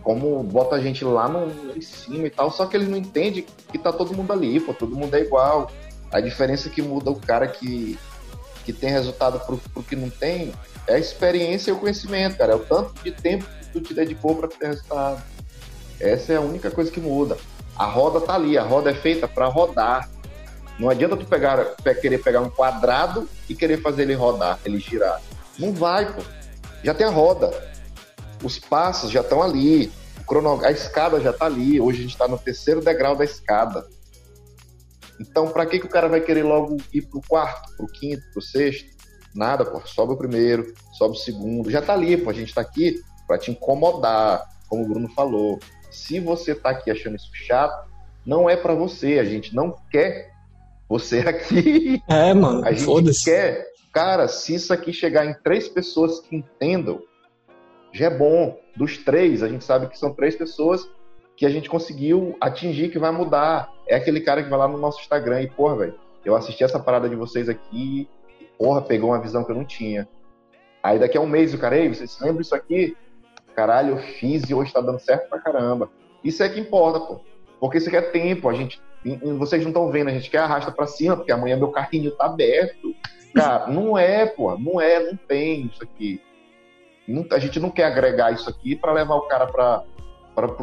[0.03, 3.45] como bota a gente lá no, em cima e tal, só que eles não entendem
[3.71, 5.71] que tá todo mundo ali, pô, todo mundo é igual.
[6.12, 7.97] A diferença que muda o cara que,
[8.65, 10.52] que tem resultado pro, pro que não tem
[10.87, 12.54] é a experiência e o conhecimento, cara.
[12.54, 15.21] É o tanto de tempo que tu te dedicou para ter resultado.
[16.00, 17.37] Essa é a única coisa que muda.
[17.77, 20.10] A roda tá ali, a roda é feita para rodar.
[20.80, 24.80] Não adianta tu pegar, pe- querer pegar um quadrado e querer fazer ele rodar, ele
[24.80, 25.21] girar.
[25.58, 26.21] Não vai, pô.
[26.84, 27.52] Já tem a roda.
[28.42, 29.92] Os passos já estão ali.
[30.25, 31.82] Crono- A escada já tá ali.
[31.82, 33.86] Hoje a gente está no terceiro degrau da escada.
[35.19, 38.42] Então, para que, que o cara vai querer logo ir pro quarto, pro quinto, pro
[38.42, 38.88] sexto?
[39.36, 39.82] Nada, pô.
[39.86, 41.69] Sobe o primeiro, sobe o segundo.
[41.69, 42.30] Já tá ali, pô.
[42.30, 45.60] A gente tá aqui para te incomodar, como o Bruno falou.
[45.92, 47.90] Se você tá aqui achando isso chato,
[48.25, 49.19] não é para você.
[49.19, 50.32] A gente não quer
[50.90, 52.02] você aqui.
[52.10, 57.02] É, mano, A gente quer, cara, se isso aqui chegar em três pessoas que entendam,
[57.94, 58.60] já é bom.
[58.75, 60.90] Dos três, a gente sabe que são três pessoas
[61.35, 63.71] que a gente conseguiu atingir, que vai mudar.
[63.87, 66.79] É aquele cara que vai lá no nosso Instagram e, porra, velho, eu assisti essa
[66.79, 68.08] parada de vocês aqui,
[68.40, 70.08] e, porra, pegou uma visão que eu não tinha.
[70.81, 72.96] Aí daqui a um mês o cara, ei, vocês se lembram isso aqui?
[73.56, 75.90] Caralho, eu fiz e hoje tá dando certo pra caramba.
[76.23, 77.19] Isso é que importa, pô.
[77.60, 78.81] Porque isso quer tempo, a gente.
[79.37, 82.25] Vocês não estão vendo, a gente quer arrasta pra cima, porque amanhã meu carrinho tá
[82.25, 82.93] aberto.
[83.33, 86.21] Cara, não é, pô, não é, não tem isso aqui.
[87.31, 89.83] A gente não quer agregar isso aqui para levar o cara para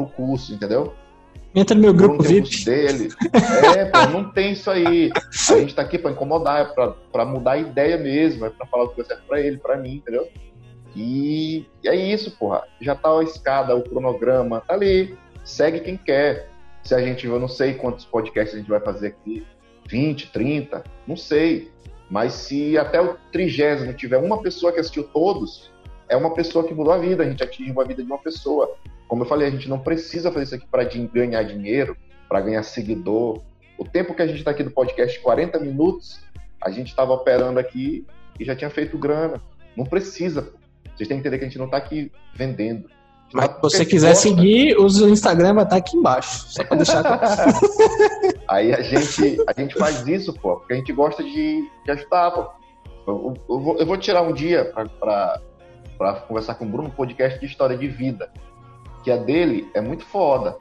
[0.01, 0.95] o curso, entendeu?
[1.55, 2.65] Entra no meu grupo VIP.
[2.65, 3.09] Dele.
[3.75, 5.11] É, pô, não tem isso aí.
[5.51, 8.85] A gente tá aqui para incomodar, é para mudar a ideia mesmo, é para falar
[8.85, 10.29] o que vai certo para ele, para mim, entendeu?
[10.95, 12.63] E, e, é isso, porra.
[12.81, 15.17] Já tá a escada, o cronograma, tá ali.
[15.45, 16.51] Segue quem quer.
[16.87, 19.45] Se a gente, eu não sei quantos podcasts a gente vai fazer aqui,
[19.89, 21.73] 20, 30, não sei.
[22.09, 25.73] Mas se até o trigésimo tiver uma pessoa que assistiu todos,
[26.09, 28.73] é uma pessoa que mudou a vida, a gente atingiu a vida de uma pessoa.
[29.09, 31.97] Como eu falei, a gente não precisa fazer isso aqui para ganhar dinheiro,
[32.29, 33.43] para ganhar seguidor.
[33.77, 36.21] O tempo que a gente está aqui no podcast, 40 minutos,
[36.63, 38.07] a gente estava operando aqui
[38.39, 39.43] e já tinha feito grana.
[39.77, 40.53] Não precisa.
[40.95, 42.89] Vocês têm que entender que a gente não está aqui vendendo.
[43.33, 44.29] Mas se você quiser gosta.
[44.29, 47.03] seguir, o Instagram vai estar tá aqui embaixo, só para deixar
[48.49, 52.31] Aí a gente, a gente faz isso, pô, porque a gente gosta de, de ajudar,
[52.31, 52.47] pô.
[53.07, 55.41] Eu, eu, vou, eu vou tirar um dia para
[55.97, 58.31] para conversar com o Bruno, um podcast de história de vida.
[59.03, 60.57] Que a dele é muito foda.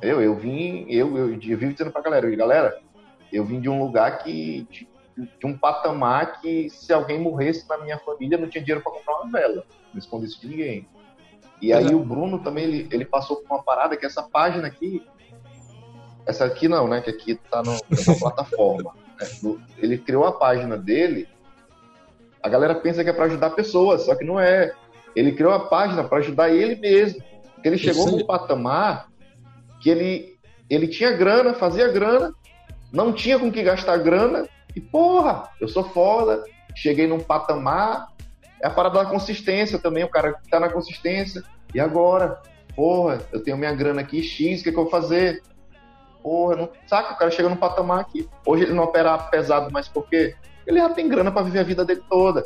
[0.00, 2.80] Eu, eu vim, eu, eu, eu vivo dizendo pra galera, eu, galera,
[3.32, 4.66] eu vim de um lugar que.
[4.70, 8.92] De, de, um patamar que se alguém morresse na minha família, não tinha dinheiro para
[8.92, 9.64] comprar uma vela.
[9.92, 10.88] Não escondi isso de ninguém.
[11.60, 15.06] E aí o Bruno também, ele, ele passou por uma parada que essa página aqui.
[16.26, 17.00] Essa aqui não, né?
[17.00, 18.94] Que aqui tá no, na plataforma.
[19.20, 19.56] Né?
[19.76, 21.28] Ele criou a página dele
[22.42, 24.72] a galera pensa que é para ajudar pessoas, só que não é.
[25.14, 27.22] Ele criou a página para ajudar ele mesmo.
[27.54, 29.08] Porque ele chegou num patamar
[29.80, 30.38] que ele,
[30.68, 32.32] ele tinha grana, fazia grana,
[32.92, 36.42] não tinha com que gastar grana, e porra, eu sou foda,
[36.74, 38.08] cheguei num patamar.
[38.62, 41.42] É a parada da consistência também, o cara tá na consistência.
[41.74, 42.40] E agora?
[42.74, 45.42] Porra, eu tenho minha grana aqui, X, o que, que eu vou fazer?
[46.22, 47.14] Porra, não, saca?
[47.14, 50.34] O cara chega num patamar que hoje ele não opera pesado mais por quê?
[50.70, 52.44] ele já tem grana para viver a vida dele toda.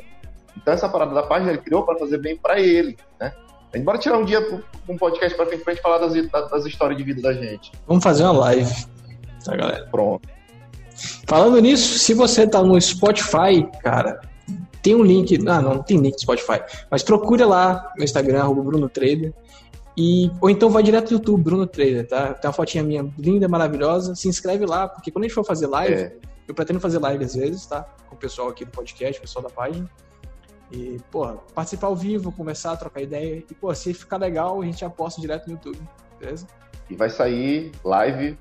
[0.56, 3.32] Então essa parada da página ele criou para fazer bem para ele, né?
[3.72, 4.40] A gente bora tirar um dia
[4.88, 7.72] um podcast para frente pra gente falar das, das, histórias de vida da gente.
[7.86, 8.72] Vamos fazer uma live,
[9.44, 9.88] tá, galera?
[9.90, 10.28] Pronto.
[11.26, 14.20] Falando nisso, se você tá no Spotify, cara,
[14.84, 15.36] tem um link.
[15.48, 16.62] Ah, não, não tem link no Spotify.
[16.90, 19.32] Mas procure lá no Instagram, Bruno Trader.
[19.96, 22.34] E, ou então vai direto no YouTube, Bruno Trader, tá?
[22.34, 24.14] Tem uma fotinha minha linda, maravilhosa.
[24.14, 26.16] Se inscreve lá, porque quando a gente for fazer live, é.
[26.46, 27.82] Eu pretendo fazer live às vezes, tá?
[28.08, 29.88] Com o pessoal aqui do podcast, o pessoal da página.
[30.70, 33.42] E, pô, participar ao vivo, conversar, trocar ideia.
[33.50, 35.80] E, pô, se ficar legal, a gente aposta direto no YouTube,
[36.20, 36.46] beleza?
[36.90, 38.38] E vai sair live,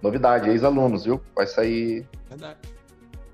[0.00, 1.20] novidade, ex-alunos, viu?
[1.34, 2.06] Vai sair.
[2.28, 2.73] Verdade.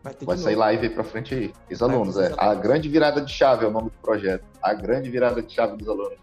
[0.02, 1.52] Vai, vai sair live aí pra frente aí.
[1.68, 2.32] Ex-alunos, é.
[2.36, 4.44] A grande virada de chave é o nome do projeto.
[4.62, 6.18] A grande virada de chave dos alunos.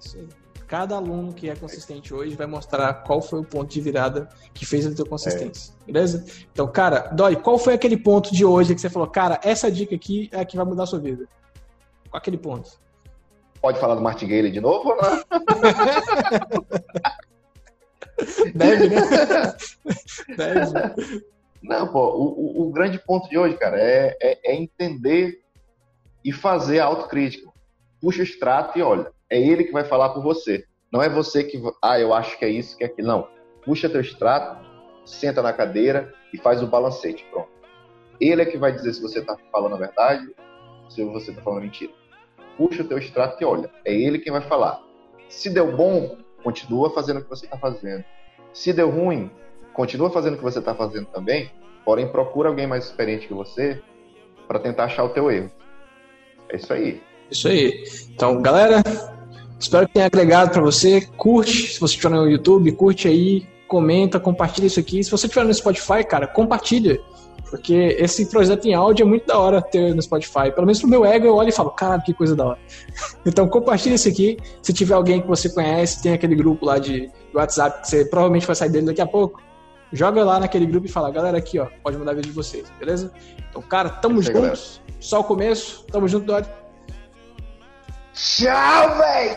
[0.00, 0.28] Isso aí
[0.66, 4.66] cada aluno que é consistente hoje vai mostrar qual foi o ponto de virada que
[4.66, 5.72] fez ele ter consistência.
[5.82, 5.92] É.
[5.92, 6.24] Beleza?
[6.52, 9.94] Então, cara, Dói, qual foi aquele ponto de hoje que você falou, cara, essa dica
[9.94, 11.28] aqui é a que vai mudar a sua vida?
[12.10, 12.70] Qual aquele ponto?
[13.60, 15.22] Pode falar do Martingale de novo ou não?
[18.54, 19.02] Deve, né?
[20.36, 21.26] Deve.
[21.66, 25.40] Não, pô, o, o, grande ponto de hoje, cara, é, é, é entender
[26.24, 27.50] e fazer a autocrítica.
[28.00, 30.64] Puxa o extrato e olha é ele que vai falar por você.
[30.92, 33.08] Não é você que, ah, eu acho que é isso, que é aquilo.
[33.08, 33.28] Não.
[33.64, 34.64] Puxa teu extrato,
[35.04, 37.26] senta na cadeira e faz o balancete.
[37.30, 37.48] Pronto.
[38.20, 40.26] Ele é que vai dizer se você está falando a verdade,
[40.88, 41.92] se você está falando mentira.
[42.56, 43.70] Puxa o teu extrato e olha.
[43.84, 44.80] É ele quem vai falar.
[45.28, 48.04] Se deu bom, continua fazendo o que você está fazendo.
[48.52, 49.30] Se deu ruim,
[49.76, 51.50] continua fazendo o que você está fazendo também,
[51.84, 53.80] porém procura alguém mais experiente que você
[54.48, 55.50] para tentar achar o teu erro.
[56.48, 57.02] É isso aí.
[57.30, 57.84] Isso aí.
[58.14, 58.82] Então, galera,
[59.58, 61.00] Espero que tenha agregado para você.
[61.16, 65.02] Curte, se você estiver no YouTube, curte aí, comenta, compartilha isso aqui.
[65.02, 67.00] Se você estiver no Spotify, cara, compartilha.
[67.48, 70.50] Porque esse projeto em áudio é muito da hora ter no Spotify.
[70.54, 72.58] Pelo menos pro meu ego, eu olho e falo, cara, que coisa da hora.
[73.24, 74.36] Então compartilha isso aqui.
[74.60, 78.46] Se tiver alguém que você conhece, tem aquele grupo lá de WhatsApp, que você provavelmente
[78.46, 79.40] vai sair dele daqui a pouco.
[79.92, 82.70] Joga lá naquele grupo e fala, galera, aqui, ó, pode mudar a vida de vocês,
[82.78, 83.12] beleza?
[83.48, 84.80] Então, cara, tamo juntos.
[84.98, 85.84] Só o começo.
[85.86, 86.46] Tamo junto, Dori.
[88.12, 89.36] Tchau, velho!